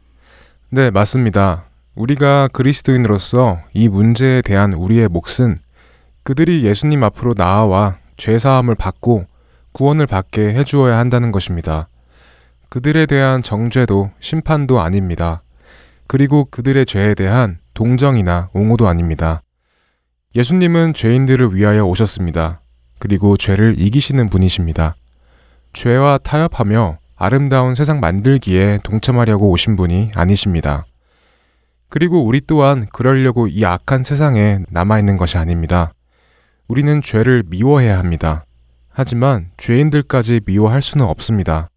[0.75, 1.69] 네, 맞습니다.
[1.95, 5.55] 우리가 그리스도인으로서 이 문제에 대한 우리의 몫은
[6.23, 9.25] 그들이 예수님 앞으로 나아와 죄사함을 받고
[9.71, 11.87] 구원을 받게 해주어야 한다는 것입니다.
[12.67, 15.43] 그들에 대한 정죄도 심판도 아닙니다.
[16.07, 19.43] 그리고 그들의 죄에 대한 동정이나 옹호도 아닙니다.
[20.35, 22.59] 예수님은 죄인들을 위하여 오셨습니다.
[22.99, 24.97] 그리고 죄를 이기시는 분이십니다.
[25.71, 30.85] 죄와 타협하며 아름다운 세상 만들기에 동참하려고 오신 분이 아니십니다.
[31.89, 35.93] 그리고 우리 또한 그러려고 이 악한 세상에 남아있는 것이 아닙니다.
[36.67, 38.45] 우리는 죄를 미워해야 합니다.
[38.89, 41.69] 하지만 죄인들까지 미워할 수는 없습니다.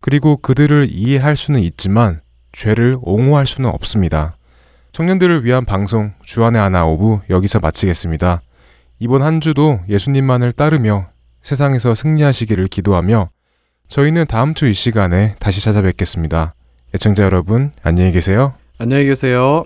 [0.00, 2.20] 그리고 그들을 이해할 수는 있지만
[2.52, 4.36] 죄를 옹호할 수는 없습니다.
[4.92, 8.42] 청년들을 위한 방송 주안의 하나 오부 여기서 마치겠습니다.
[8.98, 11.08] 이번 한 주도 예수님만을 따르며
[11.40, 13.30] 세상에서 승리하시기를 기도하며
[13.92, 16.54] 저희는 다음 주 이 시간에 다시 찾아뵙겠습니다.
[16.94, 18.54] 애청자 여러분, 안녕히 계세요.
[18.78, 19.64] 안녕히 계세요.